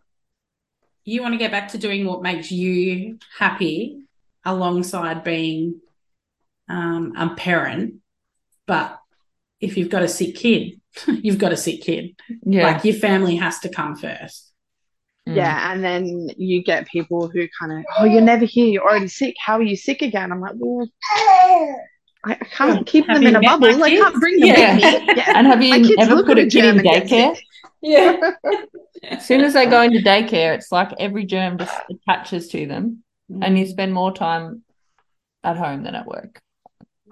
you 1.05 1.21
want 1.21 1.33
to 1.33 1.37
get 1.37 1.51
back 1.51 1.69
to 1.69 1.77
doing 1.77 2.05
what 2.05 2.21
makes 2.21 2.51
you 2.51 3.19
happy 3.37 4.03
alongside 4.43 5.23
being 5.23 5.79
um, 6.67 7.13
a 7.15 7.33
parent. 7.35 7.95
But 8.65 8.99
if 9.61 9.77
you've 9.77 9.89
got 9.89 10.03
a 10.03 10.07
sick 10.09 10.35
kid, 10.35 10.81
you've 11.07 11.37
got 11.37 11.51
a 11.53 11.57
sick 11.57 11.81
kid. 11.81 12.15
Yeah. 12.45 12.63
Like, 12.63 12.83
your 12.85 12.95
family 12.95 13.35
has 13.37 13.59
to 13.59 13.69
come 13.69 13.95
first. 13.95 14.51
Mm. 15.27 15.35
Yeah, 15.37 15.71
and 15.71 15.83
then 15.83 16.29
you 16.37 16.63
get 16.63 16.87
people 16.87 17.29
who 17.29 17.47
kind 17.59 17.71
of, 17.79 17.85
oh, 17.97 18.03
you're 18.05 18.21
never 18.21 18.45
here, 18.45 18.67
you're 18.67 18.83
already 18.83 19.07
sick. 19.07 19.35
How 19.39 19.57
are 19.57 19.63
you 19.63 19.75
sick 19.77 20.01
again? 20.01 20.31
I'm 20.31 20.41
like, 20.41 20.53
well, 20.57 20.87
I 21.11 21.75
I 22.25 22.35
can't 22.35 22.85
keep 22.87 23.05
Have 23.07 23.17
them 23.17 23.27
in 23.27 23.35
a 23.35 23.41
bubble. 23.41 23.67
I 23.83 23.89
kids? 23.89 24.01
can't 24.01 24.19
bring 24.19 24.39
them 24.39 24.47
Yeah. 24.49 24.75
with 24.75 24.83
me. 25.07 25.13
Yeah. 25.17 25.33
And 25.37 25.47
have 25.47 25.59
My 25.59 25.65
you 25.65 25.87
kids 25.87 26.01
ever 26.01 26.15
look 26.15 26.25
put 26.27 26.37
at 26.37 26.43
a 26.45 26.47
a 26.47 26.49
kid 26.49 26.61
germ 26.61 26.79
in 26.79 26.85
daycare? 26.85 27.37
Yeah. 27.81 28.31
As 29.03 29.25
soon 29.25 29.41
as 29.41 29.53
they 29.53 29.65
go 29.65 29.81
into 29.81 29.99
daycare, 29.99 30.55
it's 30.55 30.71
like 30.71 30.91
every 30.99 31.25
germ 31.25 31.57
just 31.57 31.75
attaches 31.89 32.47
to 32.49 32.65
them, 32.65 33.03
and 33.41 33.57
you 33.59 33.65
spend 33.65 33.93
more 33.93 34.13
time 34.13 34.63
at 35.43 35.57
home 35.57 35.83
than 35.83 35.95
at 35.95 36.05
work. 36.05 36.41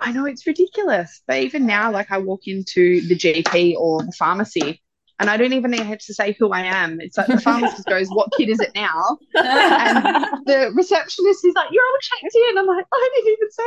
I 0.02 0.12
know 0.12 0.26
it's 0.26 0.48
ridiculous. 0.48 1.22
But 1.28 1.42
even 1.42 1.66
now, 1.66 1.92
like 1.92 2.12
I 2.12 2.18
walk 2.18 2.48
into 2.48 3.02
the 3.08 3.16
GP 3.16 3.76
or 3.78 4.02
the 4.04 4.12
pharmacy 4.18 4.82
and 5.22 5.30
I 5.30 5.38
don't 5.38 5.54
even 5.54 5.72
have 5.72 6.00
to 6.00 6.14
say 6.16 6.36
who 6.40 6.50
I 6.50 6.62
am. 6.62 7.00
It's 7.00 7.16
like 7.16 7.28
the 7.28 7.40
pharmacist 7.42 7.86
goes, 7.86 8.10
What 8.10 8.32
kid 8.36 8.50
is 8.50 8.60
it 8.60 8.72
now? 8.74 9.20
And 9.36 10.04
the 10.46 10.72
receptionist 10.76 11.46
is 11.46 11.54
like, 11.54 11.70
You're 11.72 11.84
all 11.84 11.98
checked 12.02 12.36
in. 12.36 12.58
I'm 12.58 12.66
like, 12.66 12.86
I 12.92 13.10
didn't 13.14 13.32
even 13.34 13.52
say 13.52 13.64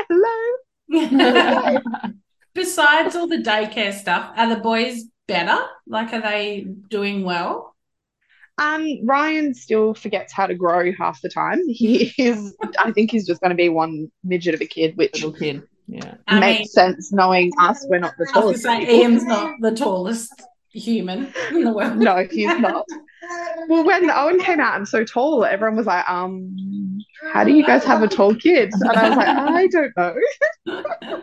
hello. 1.71 2.13
besides 2.55 3.15
all 3.15 3.29
the 3.29 3.39
daycare 3.39 3.95
stuff, 3.95 4.33
are 4.37 4.49
the 4.49 4.61
boys 4.61 5.05
better? 5.29 5.65
Like, 5.87 6.13
are 6.13 6.21
they 6.21 6.67
doing 6.91 7.23
well? 7.23 7.77
Um, 8.59 9.01
Ryan 9.05 9.55
still 9.55 9.95
forgets 9.95 10.33
how 10.33 10.47
to 10.47 10.55
grow 10.55 10.93
half 10.99 11.21
the 11.23 11.29
time. 11.29 11.61
He 11.69 12.13
is, 12.19 12.57
I 12.79 12.93
think 12.93 13.11
he's 13.11 13.27
just 13.27 13.41
going 13.41 13.51
to 13.51 13.57
be 13.57 13.69
one 13.69 14.11
midget 14.23 14.55
of 14.55 14.61
a 14.61 14.67
kid, 14.67 14.97
which 14.97 15.15
Little 15.15 15.33
kid. 15.33 15.63
Yeah. 15.87 16.15
I 16.27 16.41
makes 16.41 16.59
mean, 16.59 16.67
sense 16.69 17.13
knowing 17.13 17.53
us. 17.59 17.85
We're 17.89 17.99
not 17.99 18.15
the 18.19 18.27
I 18.35 18.39
was 18.39 18.63
tallest. 18.63 18.63
say. 18.63 19.01
Ian's 19.01 19.25
not 19.25 19.55
the 19.61 19.73
tallest 19.73 20.33
human 20.73 21.33
in 21.51 21.65
the 21.65 21.73
world. 21.73 21.99
No, 21.99 22.27
he's 22.31 22.59
not. 22.59 22.85
Well, 23.69 23.85
when 23.85 24.11
Owen 24.11 24.41
came 24.41 24.61
out 24.61 24.77
and 24.77 24.87
so 24.89 25.05
tall, 25.05 25.45
everyone 25.45 25.77
was 25.77 25.87
like, 25.87 26.09
um, 26.11 26.99
how 27.33 27.45
do 27.45 27.53
you 27.53 27.65
guys 27.65 27.85
have 27.85 28.03
a 28.03 28.09
tall 28.09 28.35
kid? 28.35 28.71
And 28.73 28.91
I 28.91 29.09
was 29.09 29.17
like, 29.17 29.29
I 29.29 29.67
don't 29.69 29.93
know. 29.97 30.15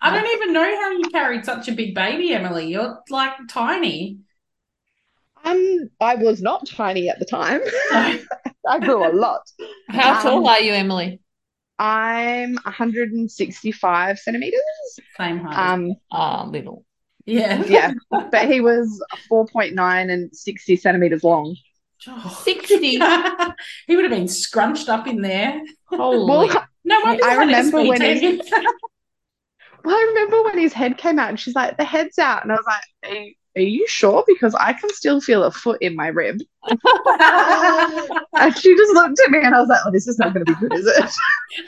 I 0.00 0.14
don't 0.14 0.30
even 0.34 0.52
know 0.52 0.62
how 0.62 0.90
you 0.92 1.02
carried 1.10 1.44
such 1.44 1.68
a 1.68 1.72
big 1.72 1.94
baby, 1.94 2.32
Emily. 2.32 2.66
You're 2.68 2.98
like 3.10 3.32
tiny. 3.48 4.18
Um, 5.44 5.90
I 6.00 6.14
was 6.16 6.40
not 6.40 6.66
tiny 6.66 7.08
at 7.08 7.18
the 7.18 7.24
time. 7.24 7.60
I 8.68 8.78
grew 8.78 9.04
a 9.04 9.10
lot. 9.12 9.42
How 9.88 10.16
Um, 10.16 10.22
tall 10.22 10.46
are 10.48 10.60
you, 10.60 10.72
Emily? 10.72 11.20
I'm 11.82 12.54
165 12.54 14.18
centimeters. 14.18 14.60
Same 15.16 15.38
height. 15.40 15.72
Um, 15.72 15.94
Ah, 16.12 16.44
little. 16.48 16.84
yeah. 17.26 17.62
yeah, 17.66 17.92
but 18.10 18.48
he 18.50 18.60
was 18.60 19.02
4.9 19.30 20.10
and 20.12 20.34
60 20.34 20.76
centimeters 20.76 21.24
long. 21.24 21.56
60. 22.42 22.76
he 23.86 23.96
would 23.96 24.04
have 24.04 24.10
been 24.10 24.28
scrunched 24.28 24.88
up 24.88 25.06
in 25.06 25.22
there. 25.22 25.60
Holy. 25.86 26.24
Well, 26.48 26.66
No 26.84 27.00
wonder 27.00 27.24
I 27.24 27.34
remember 27.36 27.84
when 27.84 28.00
SVT. 28.00 28.40
well, 29.84 29.94
I 29.96 30.04
remember 30.14 30.42
when 30.44 30.58
his 30.58 30.72
head 30.72 30.98
came 30.98 31.18
out 31.18 31.30
and 31.30 31.38
she's 31.38 31.54
like, 31.54 31.76
the 31.78 31.84
head's 31.84 32.18
out. 32.18 32.42
And 32.44 32.52
I 32.52 32.56
was 32.56 32.64
like, 32.66 33.36
are 33.56 33.60
you, 33.62 33.86
sure? 33.88 34.24
Because 34.26 34.54
I 34.54 34.72
can 34.72 34.90
still 34.94 35.20
feel 35.20 35.44
a 35.44 35.50
foot 35.50 35.80
in 35.82 35.94
my 35.96 36.08
rib. 36.08 36.38
And 38.34 38.58
she 38.58 38.74
just 38.76 38.92
looked 38.94 39.20
at 39.20 39.30
me 39.30 39.40
and 39.42 39.54
I 39.54 39.60
was 39.60 39.68
like, 39.68 39.80
oh, 39.86 39.90
this 39.90 40.08
is 40.08 40.18
not 40.18 40.32
going 40.34 40.44
to 40.46 40.52
be 40.54 40.58
good, 40.60 40.72
is 40.74 40.86
it? 40.86 41.10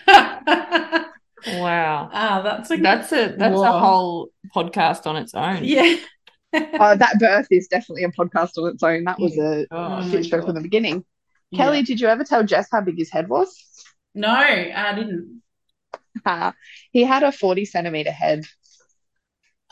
wow. 1.61 2.09
Ah, 2.13 2.41
that's 2.43 2.71
a 2.71 2.77
That's 2.79 3.13
a 3.13 3.35
that's 3.37 3.61
a 3.61 3.79
whole 3.79 4.31
podcast 4.55 5.07
on 5.07 5.17
its 5.17 5.35
own. 5.35 5.63
yeah. 5.63 5.97
Oh, 6.55 6.97
that 6.97 7.19
birth 7.21 7.47
is 7.51 7.69
definitely 7.69 8.05
a 8.05 8.09
podcast 8.11 8.57
on 8.59 8.71
its 8.73 8.83
own. 8.83 9.05
That 9.05 9.19
was 9.21 9.37
a 9.39 9.67
Oh, 9.71 10.09
shit 10.11 10.27
show 10.27 10.39
God. 10.39 10.47
from 10.47 10.55
the 10.55 10.61
beginning. 10.63 11.05
Yeah. 11.51 11.65
Kelly, 11.65 11.83
did 11.83 12.01
you 12.01 12.09
ever 12.09 12.25
tell 12.25 12.43
Jess 12.45 12.69
how 12.73 12.81
big 12.81 12.97
his 12.99 13.11
head 13.11 13.29
was? 13.29 13.55
No, 14.15 14.31
I 14.33 14.93
didn't. 14.95 15.43
Uh, 16.25 16.53
he 16.93 17.05
had 17.05 17.23
a 17.23 17.31
40 17.33 17.65
centimeter 17.67 18.11
head. 18.11 18.45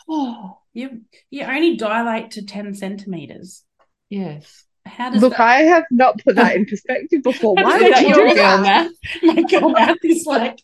Oh, 0.08 0.58
you 0.72 1.02
you 1.30 1.42
only 1.44 1.76
dilate 1.76 2.32
to 2.32 2.44
ten 2.44 2.74
centimeters. 2.74 3.62
yes. 4.10 4.64
How 4.84 5.10
does 5.10 5.22
Look, 5.22 5.34
that? 5.34 5.40
I 5.40 5.58
have 5.62 5.84
not 5.92 6.18
put 6.24 6.34
that 6.34 6.56
in 6.56 6.66
perspective 6.66 7.22
before. 7.30 7.54
Why 7.54 7.76
Is 7.76 7.82
would 7.84 7.98
you 8.00 8.14
do 8.14 8.14
girl 8.14 8.34
that? 8.34 8.62
math? 8.62 8.90
My 9.22 9.42
girl 9.42 9.68
math 9.70 9.98
is 10.02 10.26
like. 10.26 10.58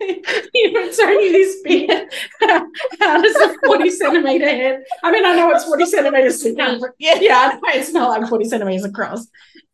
If 0.00 0.20
it's 0.54 0.98
only 1.00 1.32
this 1.32 1.56
big, 1.64 1.90
how 3.00 3.20
does 3.20 3.34
a 3.36 3.54
40 3.66 3.90
centimeter 3.90 4.46
head? 4.46 4.84
I 5.02 5.10
mean, 5.10 5.24
I 5.24 5.34
know 5.34 5.50
it's 5.50 5.64
40 5.64 5.86
centimeters. 5.86 6.40
circumference. 6.42 6.94
Yeah, 6.98 7.18
yeah, 7.20 7.50
I 7.52 7.54
know 7.54 7.80
it's 7.80 7.92
not 7.92 8.10
like 8.20 8.28
40 8.28 8.44
centimeters 8.44 8.84
across, 8.84 9.26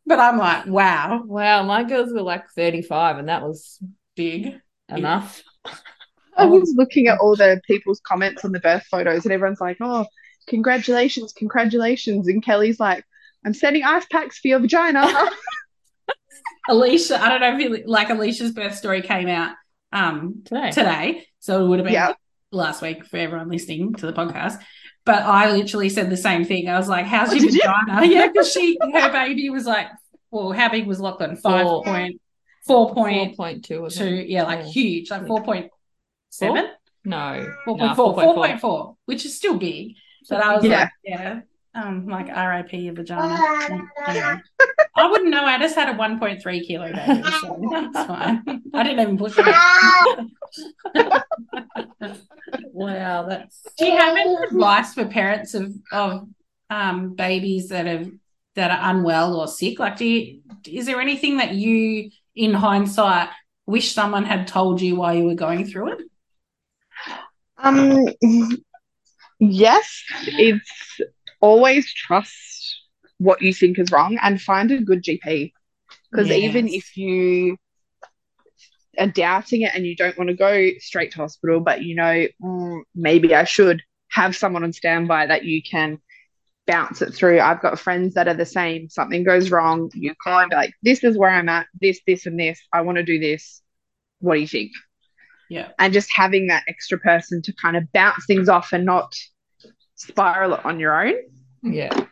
but 0.07 0.18
I'm 0.20 0.38
like, 0.38 0.66
wow, 0.66 1.22
Wow, 1.27 1.64
my 1.64 1.83
girls 1.85 2.12
were 2.12 2.22
like 2.22 2.44
35 2.57 3.18
and 3.18 3.29
that 3.29 3.42
was 3.42 3.79
big. 4.16 4.59
enough. 4.88 5.42
I 6.36 6.46
was 6.46 6.74
looking 6.76 7.06
at 7.08 7.18
all 7.18 7.36
the 7.36 7.60
people's 7.66 8.00
comments 8.00 8.44
on 8.44 8.52
the 8.52 8.60
birth 8.60 8.84
photos, 8.90 9.24
and 9.24 9.32
everyone's 9.32 9.60
like, 9.60 9.76
"Oh, 9.80 10.06
congratulations, 10.48 11.32
congratulations!" 11.32 12.28
And 12.28 12.44
Kelly's 12.44 12.80
like, 12.80 13.04
"I'm 13.44 13.54
sending 13.54 13.84
ice 13.84 14.06
packs 14.10 14.38
for 14.38 14.48
your 14.48 14.58
vagina." 14.60 15.06
Alicia, 16.68 17.22
I 17.22 17.28
don't 17.28 17.40
know 17.40 17.54
if 17.54 17.60
you 17.60 17.84
like 17.86 18.08
Alicia's 18.10 18.52
birth 18.52 18.74
story 18.74 19.02
came 19.02 19.28
out 19.28 19.54
um 19.92 20.42
Today. 20.44 20.70
today, 20.70 21.26
so 21.38 21.64
it 21.64 21.68
would 21.68 21.78
have 21.78 21.84
been 21.84 21.94
Yeah. 21.94 22.14
last 22.50 22.80
week 22.82 23.04
for 23.04 23.16
everyone 23.18 23.48
listening 23.50 23.94
to 23.94 24.06
the 24.06 24.12
podcast. 24.12 24.60
But 25.04 25.22
I 25.24 25.52
literally 25.52 25.90
said 25.90 26.08
the 26.08 26.16
same 26.16 26.44
thing. 26.46 26.68
I 26.68 26.78
was 26.78 26.88
like, 26.88 27.04
"How's 27.04 27.30
Oh, 27.30 27.34
your 27.34 27.44
did 27.44 27.54
you? 27.54 27.60
vagina?" 27.86 28.06
Yeah, 28.12 28.26
because 28.28 28.50
she 28.50 28.78
her 28.94 29.12
baby 29.12 29.50
was 29.50 29.66
like, 29.66 29.88
well, 30.30 30.52
how 30.52 30.70
big 30.70 30.86
was 30.86 30.98
Lachlan? 31.00 31.36
Five 31.36 31.66
Four. 31.66 31.84
point 31.84 32.20
four 32.66 32.94
point 32.94 33.36
4.2 33.36 33.82
was 33.82 33.96
two. 33.98 34.08
Yeah, 34.08 34.44
like 34.44 34.62
Four. 34.62 34.72
huge, 34.72 35.10
like 35.10 35.26
four 35.26 35.42
point 35.42 35.70
seven. 36.36 36.66
No. 37.04 37.46
Four 37.64 37.76
no, 37.76 37.84
point 37.86 37.96
four, 37.96 38.14
4.4. 38.14 38.22
four 38.22 38.34
point 38.34 38.60
four, 38.60 38.96
which 39.06 39.24
is 39.24 39.36
still 39.36 39.56
big. 39.58 39.94
But 40.28 40.42
I 40.42 40.56
was 40.56 40.64
Yeah. 40.64 40.80
like, 40.80 40.90
yeah, 41.04 41.40
um, 41.74 42.06
like 42.06 42.28
RIP 42.28 42.72
your 42.72 42.94
vagina. 42.94 43.38
Anyway, 44.06 44.40
I 44.96 45.06
wouldn't 45.10 45.30
know. 45.30 45.44
I 45.44 45.58
just 45.58 45.74
had 45.74 45.94
a 45.94 45.98
one 45.98 46.18
point 46.18 46.40
three 46.40 46.64
kilo 46.66 46.90
baby, 46.92 47.22
so 47.40 47.60
that's 47.70 48.06
fine. 48.06 48.42
I 48.72 48.82
didn't 48.82 49.00
even 49.00 49.18
push 49.18 49.34
it. 49.38 49.46
Wow, 52.72 53.26
that's 53.28 53.66
Do 53.78 53.86
you 53.86 53.96
have 53.96 54.16
any 54.16 54.34
advice 54.44 54.94
for 54.94 55.06
parents 55.06 55.54
of 55.54 55.74
of 55.92 56.28
um, 56.70 57.14
babies 57.14 57.68
that 57.68 57.86
have 57.86 58.10
that 58.54 58.70
are 58.70 58.90
unwell 58.90 59.34
or 59.36 59.48
sick? 59.48 59.78
Like, 59.78 59.96
do 59.96 60.04
you, 60.06 60.40
is 60.66 60.86
there 60.86 61.00
anything 61.00 61.38
that 61.38 61.54
you, 61.54 62.10
in 62.36 62.54
hindsight, 62.54 63.30
wish 63.66 63.92
someone 63.92 64.24
had 64.24 64.46
told 64.46 64.80
you 64.80 64.94
while 64.96 65.14
you 65.14 65.24
were 65.24 65.34
going 65.34 65.66
through 65.66 65.92
it? 65.94 65.98
Um, 67.64 68.07
yes, 69.40 70.05
it's 70.27 71.00
always 71.40 71.92
trust 71.92 72.81
what 73.18 73.42
you 73.42 73.55
think 73.55 73.79
is 73.79 73.90
wrong 73.92 74.18
and 74.22 74.40
find 74.40 74.70
a 74.70 74.81
good 74.81 75.03
GP. 75.03 75.53
Because 76.11 76.31
even 76.31 76.68
if 76.68 76.96
you 76.96 77.57
are 78.98 79.09
doubting 79.09 79.62
it 79.62 79.72
and 79.74 79.87
you 79.87 79.96
don't 79.96 80.16
want 80.18 80.29
to 80.29 80.37
go 80.37 80.70
straight 80.79 81.12
to 81.12 81.18
hospital, 81.18 81.61
but 81.61 81.83
you 81.83 81.94
know, 81.96 82.27
"Mm, 82.42 82.83
maybe 82.94 83.35
I 83.35 83.44
should 83.44 83.83
have 84.11 84.37
someone 84.37 84.64
on 84.64 84.72
standby 84.72 85.27
that 85.27 85.44
you 85.44 85.62
can 85.62 85.98
bounce 86.66 87.03
it 87.03 87.14
through. 87.14 87.40
I've 87.40 87.61
got 87.62 87.81
friends 87.81 88.14
that 88.14 88.29
are 88.29 88.35
the 88.35 88.46
same. 88.46 88.88
Something 88.88 89.24
goes 89.24 89.50
wrong, 89.50 89.90
you 89.94 90.14
call 90.22 90.40
and 90.40 90.50
be 90.50 90.57
like, 90.57 90.74
this 90.83 91.05
is 91.05 91.18
where 91.18 91.31
I'm 91.31 91.48
at, 91.48 91.66
this, 91.81 92.00
this, 92.07 92.27
and 92.27 92.38
this. 92.38 92.61
I 92.72 92.83
want 92.83 92.96
to 92.96 93.05
do 93.05 93.18
this. 93.18 93.62
What 94.20 94.35
do 94.35 94.40
you 94.40 94.48
think? 94.48 94.72
Yeah. 95.50 95.68
and 95.78 95.92
just 95.92 96.11
having 96.12 96.46
that 96.48 96.64
extra 96.68 96.98
person 96.98 97.42
to 97.42 97.52
kind 97.52 97.76
of 97.76 97.90
bounce 97.92 98.24
things 98.26 98.48
off 98.48 98.72
and 98.72 98.85
not 98.85 99.14
spiral 99.94 100.54
it 100.54 100.64
on 100.64 100.80
your 100.80 101.07
own. 101.07 101.14
yeah. 101.62 102.07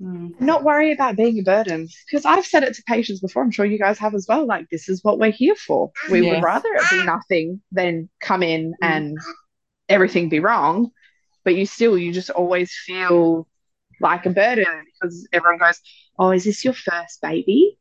Mm. 0.00 0.40
Not 0.40 0.62
worry 0.62 0.92
about 0.92 1.16
being 1.16 1.40
a 1.40 1.42
burden. 1.42 1.88
Because 2.08 2.24
I've 2.24 2.46
said 2.46 2.62
it 2.62 2.74
to 2.74 2.82
patients 2.86 3.18
before, 3.18 3.42
I'm 3.42 3.50
sure 3.50 3.66
you 3.66 3.80
guys 3.80 3.98
have 3.98 4.14
as 4.14 4.26
well. 4.28 4.46
Like, 4.46 4.68
this 4.70 4.88
is 4.88 5.02
what 5.02 5.18
we're 5.18 5.32
here 5.32 5.56
for. 5.56 5.90
We 6.08 6.20
Yes. 6.22 6.34
would 6.36 6.44
rather 6.44 6.68
it 6.72 6.84
be 6.90 7.04
nothing 7.04 7.60
than 7.72 8.08
come 8.20 8.44
in 8.44 8.74
and 8.80 9.18
everything 9.88 10.28
be 10.28 10.38
wrong. 10.38 10.92
But 11.44 11.56
you 11.56 11.66
still, 11.66 11.98
you 11.98 12.12
just 12.12 12.30
always 12.30 12.72
feel 12.86 13.48
like 14.00 14.24
a 14.24 14.30
burden 14.30 14.84
because 14.94 15.26
everyone 15.32 15.58
goes, 15.58 15.80
Oh, 16.16 16.30
is 16.30 16.44
this 16.44 16.64
your 16.64 16.74
first 16.74 17.20
baby? 17.20 17.76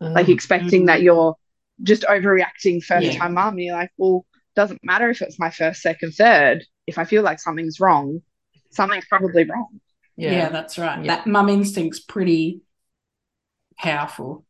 Like, 0.00 0.26
Mm. 0.26 0.30
expecting 0.34 0.86
that 0.86 1.02
you're 1.02 1.36
just 1.84 2.02
overreacting 2.02 2.82
first 2.82 3.06
Yeah. 3.06 3.18
time 3.18 3.34
mum. 3.34 3.54
And 3.54 3.62
you're 3.62 3.76
like, 3.76 3.92
Well, 3.98 4.25
doesn't 4.56 4.82
matter 4.82 5.08
if 5.10 5.22
it's 5.22 5.38
my 5.38 5.50
first, 5.50 5.82
second, 5.82 6.12
third. 6.12 6.64
If 6.86 6.98
I 6.98 7.04
feel 7.04 7.22
like 7.22 7.38
something's 7.38 7.78
wrong, 7.78 8.22
something's 8.70 9.04
probably 9.06 9.44
wrong. 9.44 9.80
Yeah. 10.16 10.48
that's 10.48 10.78
right. 10.78 11.04
Yeah. 11.04 11.16
That 11.16 11.26
mum 11.26 11.48
instinct's 11.48 12.00
pretty 12.00 12.62
powerful. 13.78 14.44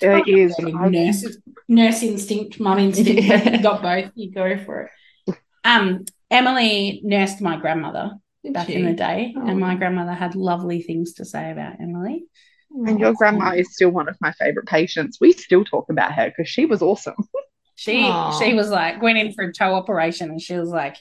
It 0.00 0.28
is. 0.28 0.54
I 0.60 0.64
mean, 0.64 0.90
nurse, 0.92 1.24
nurse 1.68 2.02
instinct, 2.02 2.60
mum 2.60 2.78
instinct. 2.78 3.22
Yeah. 3.24 3.56
You 3.56 3.62
got 3.62 3.82
both. 3.82 4.10
You 4.14 4.30
go 4.30 4.58
for 4.62 4.90
it. 5.26 5.36
Um, 5.64 6.04
Emily 6.30 7.00
nursed 7.02 7.40
my 7.40 7.56
grandmother 7.56 8.12
Did 8.44 8.52
back 8.52 8.66
she? 8.66 8.74
in 8.74 8.84
the 8.84 8.92
day, 8.92 9.34
Oh. 9.36 9.46
and 9.46 9.58
my 9.58 9.74
grandmother 9.74 10.12
had 10.12 10.34
lovely 10.34 10.82
things 10.82 11.14
to 11.14 11.24
say 11.24 11.50
about 11.50 11.80
Emily. 11.80 12.26
And 12.70 13.00
your 13.00 13.14
grandma 13.14 13.52
is 13.52 13.72
still 13.72 13.88
one 13.90 14.08
of 14.08 14.16
my 14.20 14.32
favorite 14.32 14.66
patients. 14.66 15.18
We 15.18 15.32
still 15.32 15.64
talk 15.64 15.88
about 15.88 16.12
her 16.12 16.28
because 16.28 16.48
she 16.48 16.66
was 16.66 16.82
awesome. 16.82 17.14
She 17.76 18.04
Aw. 18.04 18.38
she 18.38 18.54
was 18.54 18.70
like 18.70 19.00
went 19.02 19.18
in 19.18 19.32
for 19.32 19.44
a 19.44 19.52
toe 19.52 19.74
operation, 19.74 20.30
and 20.30 20.40
she 20.40 20.56
was 20.56 20.70
like, 20.70 20.96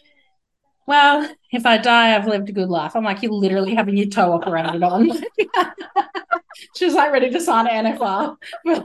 "Well, 0.86 1.28
if 1.52 1.66
I 1.66 1.78
die, 1.78 2.16
I've 2.16 2.28
lived 2.28 2.50
a 2.50 2.52
good 2.52 2.70
life." 2.70 2.96
I'm 2.96 3.04
like, 3.06 3.24
"You're 3.24 3.32
literally 3.32 3.74
having 3.74 3.96
your 3.98 4.10
toe 4.10 4.34
operated 4.34 4.84
on." 4.84 5.10
she 6.76 6.86
was 6.86 6.94
like 6.94 7.14
ready 7.14 7.30
to 7.32 7.40
sign 7.40 7.68
an 7.68 7.86
NFR. 7.98 8.36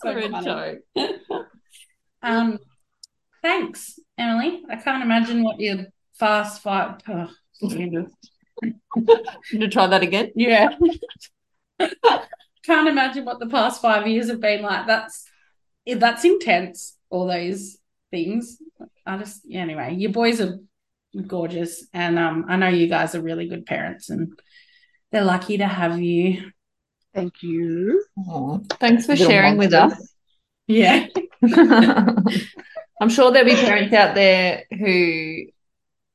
so 0.00 0.40
toe. 0.42 0.78
Um, 2.22 2.58
thanks, 3.42 3.98
Emily. 4.16 4.62
I 4.70 4.76
can't 4.76 5.02
imagine 5.02 5.42
what 5.42 5.58
your 5.58 5.86
fast 6.14 6.62
five. 6.62 7.00
Oh, 7.08 7.28
to 9.50 9.68
try 9.68 9.86
that 9.88 10.02
again? 10.02 10.30
yeah. 10.36 10.76
can't 12.64 12.88
imagine 12.88 13.24
what 13.24 13.40
the 13.40 13.48
past 13.48 13.82
five 13.82 14.06
years 14.06 14.28
have 14.28 14.40
been 14.40 14.62
like. 14.62 14.86
That's 14.86 15.28
that's 15.96 16.24
intense. 16.24 16.96
All 17.10 17.26
those 17.26 17.76
things. 18.10 18.58
I 19.06 19.18
just 19.18 19.42
anyway, 19.50 19.94
your 19.94 20.12
boys 20.12 20.40
are 20.40 20.58
gorgeous, 21.26 21.86
and 21.92 22.18
um, 22.18 22.46
I 22.48 22.56
know 22.56 22.68
you 22.68 22.88
guys 22.88 23.14
are 23.14 23.22
really 23.22 23.48
good 23.48 23.66
parents, 23.66 24.10
and 24.10 24.38
they're 25.10 25.24
lucky 25.24 25.58
to 25.58 25.66
have 25.66 26.00
you. 26.00 26.50
Thank 27.14 27.42
you. 27.42 28.04
Aw, 28.18 28.58
thanks 28.78 29.06
for 29.06 29.12
Little 29.12 29.28
sharing 29.28 29.56
with 29.56 29.72
us. 29.72 30.14
Yeah, 30.66 31.06
I'm 33.00 33.08
sure 33.08 33.30
there'll 33.30 33.48
be 33.48 33.54
parents 33.54 33.94
out 33.94 34.14
there 34.14 34.64
who 34.70 35.44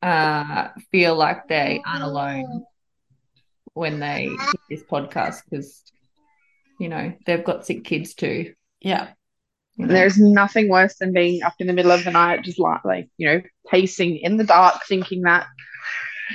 uh, 0.03 0.67
feel 0.91 1.15
like 1.15 1.47
they 1.47 1.81
aren't 1.85 2.03
alone 2.03 2.65
when 3.73 3.99
they 3.99 4.23
hear 4.25 4.53
this 4.69 4.83
podcast 4.83 5.41
because, 5.49 5.81
you 6.79 6.89
know, 6.89 7.13
they've 7.25 7.43
got 7.43 7.65
sick 7.65 7.83
kids 7.83 8.13
too. 8.13 8.53
yeah, 8.81 9.09
you 9.75 9.85
know. 9.87 9.93
There's 9.93 10.17
nothing 10.19 10.69
worse 10.69 10.95
than 10.97 11.13
being 11.13 11.43
up 11.43 11.53
in 11.59 11.67
the 11.67 11.73
middle 11.73 11.91
of 11.91 12.03
the 12.03 12.11
night, 12.11 12.43
just 12.43 12.59
like, 12.59 12.83
like 12.85 13.09
you 13.17 13.27
know, 13.27 13.41
pacing 13.69 14.17
in 14.17 14.37
the 14.37 14.43
dark, 14.43 14.83
thinking 14.87 15.21
that 15.23 15.47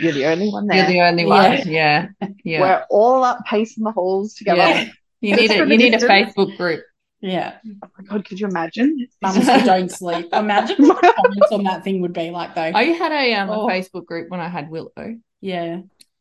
you're 0.01 0.13
the 0.13 0.27
only 0.27 0.51
one 0.51 0.67
there. 0.67 0.79
You're 0.79 0.87
the 0.87 1.01
only 1.09 1.25
one. 1.27 1.69
Yeah. 1.69 2.09
Yeah. 2.45 2.61
We're 2.61 2.85
all 2.91 3.25
up 3.25 3.45
pacing 3.47 3.85
the 3.85 3.91
halls 3.93 4.35
together. 4.35 4.59
Yeah. 4.61 4.89
You 5.21 5.37
need 5.37 5.51
a 5.51 5.57
you 5.57 5.77
need 5.77 5.95
a. 5.95 5.99
Facebook 5.99 6.57
group. 6.57 6.85
yeah. 7.21 7.57
Oh 7.85 7.89
my 7.99 8.05
god, 8.05 8.25
could 8.25 8.39
you 8.39 8.47
imagine? 8.47 9.09
Mums 9.21 9.37
who 9.37 9.65
don't 9.65 9.91
sleep. 9.91 10.29
Imagine 10.33 10.87
what 10.87 11.01
the 11.01 11.13
comments 11.17 11.53
on 11.53 11.65
that 11.65 11.83
thing 11.85 12.01
would 12.03 12.13
be 12.13 12.31
like, 12.31 12.55
though. 12.55 12.71
I 12.75 12.85
had 12.85 13.11
a 13.13 13.35
um 13.35 13.51
Oh. 13.51 13.69
a 13.69 13.73
Facebook 13.73 14.07
group 14.07 14.31
when 14.31 14.39
I 14.41 14.49
had 14.49 14.71
Willow, 14.71 15.17
yeah, 15.41 15.81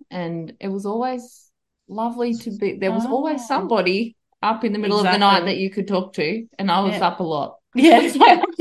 and 0.09 0.53
it 0.59 0.69
was 0.69 0.85
always 0.87 1.43
lovely 1.87 2.33
to 2.33 2.51
be. 2.57 2.77
There 2.77 2.91
was 2.91 3.05
Oh. 3.05 3.11
always 3.13 3.47
somebody 3.47 4.16
up 4.43 4.63
in 4.63 4.71
the 4.73 4.79
middle 4.79 4.99
of 4.99 5.05
the 5.11 5.17
night 5.17 5.45
that 5.45 5.57
you 5.57 5.69
could 5.69 5.87
talk 5.87 6.13
to, 6.13 6.45
and 6.59 6.71
I 6.71 6.79
was 6.81 6.93
Yeah. 6.95 7.07
up 7.07 7.19
a 7.19 7.23
lot. 7.23 7.55
yeah. 7.75 8.09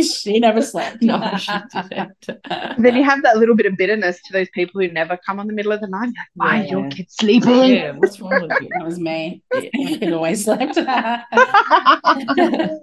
She 0.02 0.38
never 0.40 0.60
slept. 0.60 1.00
No, 1.02 1.36
she 1.38 1.52
didn't. 1.72 2.28
Then 2.78 2.96
you 2.96 3.04
have 3.04 3.22
that 3.22 3.38
little 3.38 3.54
bit 3.54 3.64
of 3.66 3.76
bitterness 3.76 4.20
to 4.26 4.32
those 4.32 4.48
people 4.50 4.80
who 4.80 4.88
never 4.88 5.16
come 5.24 5.38
on 5.40 5.46
the 5.46 5.52
middle 5.54 5.72
of 5.72 5.80
the 5.80 5.86
night. 5.86 6.12
You're 6.12 6.12
like, 6.12 6.28
Why 6.34 6.56
Yeah. 6.64 6.70
your 6.70 6.90
kids 6.90 7.14
sleeping? 7.18 7.70
Yeah, 7.76 7.92
what's 7.92 8.20
wrong 8.20 8.42
with 8.42 8.52
you? 8.60 8.68
That 8.76 8.84
was 8.84 8.98
me. 8.98 9.42
It 9.52 10.12
always 10.12 10.44
slept. 10.44 10.76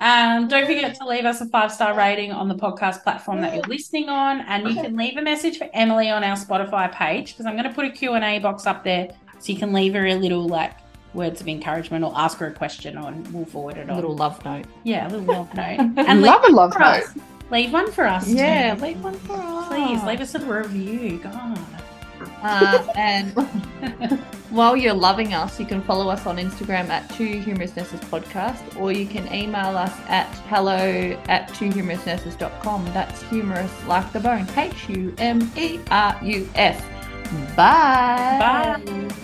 Um, 0.00 0.48
don't 0.48 0.66
forget 0.66 0.94
to 0.96 1.06
leave 1.06 1.24
us 1.24 1.40
a 1.40 1.46
five 1.46 1.72
star 1.72 1.96
rating 1.96 2.30
on 2.32 2.48
the 2.48 2.54
podcast 2.56 3.02
platform 3.04 3.40
that 3.40 3.54
you're 3.54 3.64
listening 3.64 4.08
on, 4.10 4.40
and 4.42 4.68
you 4.68 4.74
can 4.74 4.96
leave 4.96 5.16
a 5.16 5.22
message 5.22 5.56
for 5.56 5.68
Emily 5.72 6.10
on 6.10 6.22
our 6.24 6.36
Spotify 6.36 6.92
page 6.92 7.32
because 7.32 7.46
I'm 7.46 7.54
going 7.56 7.68
to 7.68 7.72
put 7.74 7.86
a 7.86 7.90
Q 7.90 8.12
and 8.14 8.24
A 8.24 8.38
box 8.40 8.66
up 8.66 8.82
there, 8.84 9.08
so 9.38 9.52
you 9.52 9.58
can 9.58 9.72
leave 9.72 9.94
her 9.94 10.04
a 10.06 10.14
little 10.16 10.46
like 10.46 10.72
words 11.14 11.40
of 11.40 11.48
encouragement 11.48 12.04
or 12.04 12.12
ask 12.16 12.38
her 12.38 12.46
a 12.48 12.52
question, 12.52 12.98
or 12.98 13.12
we'll 13.32 13.44
forward 13.46 13.76
it 13.76 13.88
A 13.88 13.90
on. 13.90 13.96
little 13.96 14.14
love 14.16 14.44
note. 14.44 14.64
yeah, 14.82 15.06
a 15.06 15.10
little 15.10 15.26
love 15.34 15.54
note, 15.54 15.62
and 15.78 15.98
and 15.98 16.22
leave 16.22 16.30
love 16.32 16.44
a 16.44 16.52
love 16.52 16.72
for 16.72 16.78
note. 16.80 16.86
us. 16.88 17.14
Leave 17.50 17.72
one 17.72 17.90
for 17.92 18.04
us. 18.06 18.24
too. 18.26 18.34
Yeah, 18.34 18.76
leave 18.80 19.02
one 19.04 19.14
for 19.20 19.36
us. 19.36 19.68
please 19.68 20.02
leave 20.04 20.20
us 20.20 20.34
a 20.34 20.40
review. 20.40 21.18
God. 21.18 21.58
Uh, 22.42 22.86
and 22.96 23.32
while 24.50 24.76
you're 24.76 24.94
loving 24.94 25.34
us, 25.34 25.60
you 25.60 25.66
can 25.66 25.82
follow 25.82 26.08
us 26.08 26.26
on 26.26 26.36
Instagram 26.38 26.88
at 26.88 27.08
Two 27.10 27.40
Humerus 27.40 27.76
Nurses 27.76 28.00
Podcast, 28.00 28.80
or 28.80 28.92
you 28.92 29.04
can 29.06 29.30
email 29.32 29.76
us 29.76 29.92
at 30.08 30.26
hello 30.48 30.76
at 31.28 31.48
twohumerusnurses.com. 31.50 32.84
That's 32.86 33.22
humerus 33.24 33.70
like 33.86 34.10
the 34.12 34.20
bone. 34.20 34.46
H 34.56 34.88
U 34.88 35.14
M 35.18 35.50
E 35.56 35.78
R 35.90 36.18
U 36.22 36.48
S. 36.54 36.80
Bye. 37.56 38.76
Bye. 38.84 39.14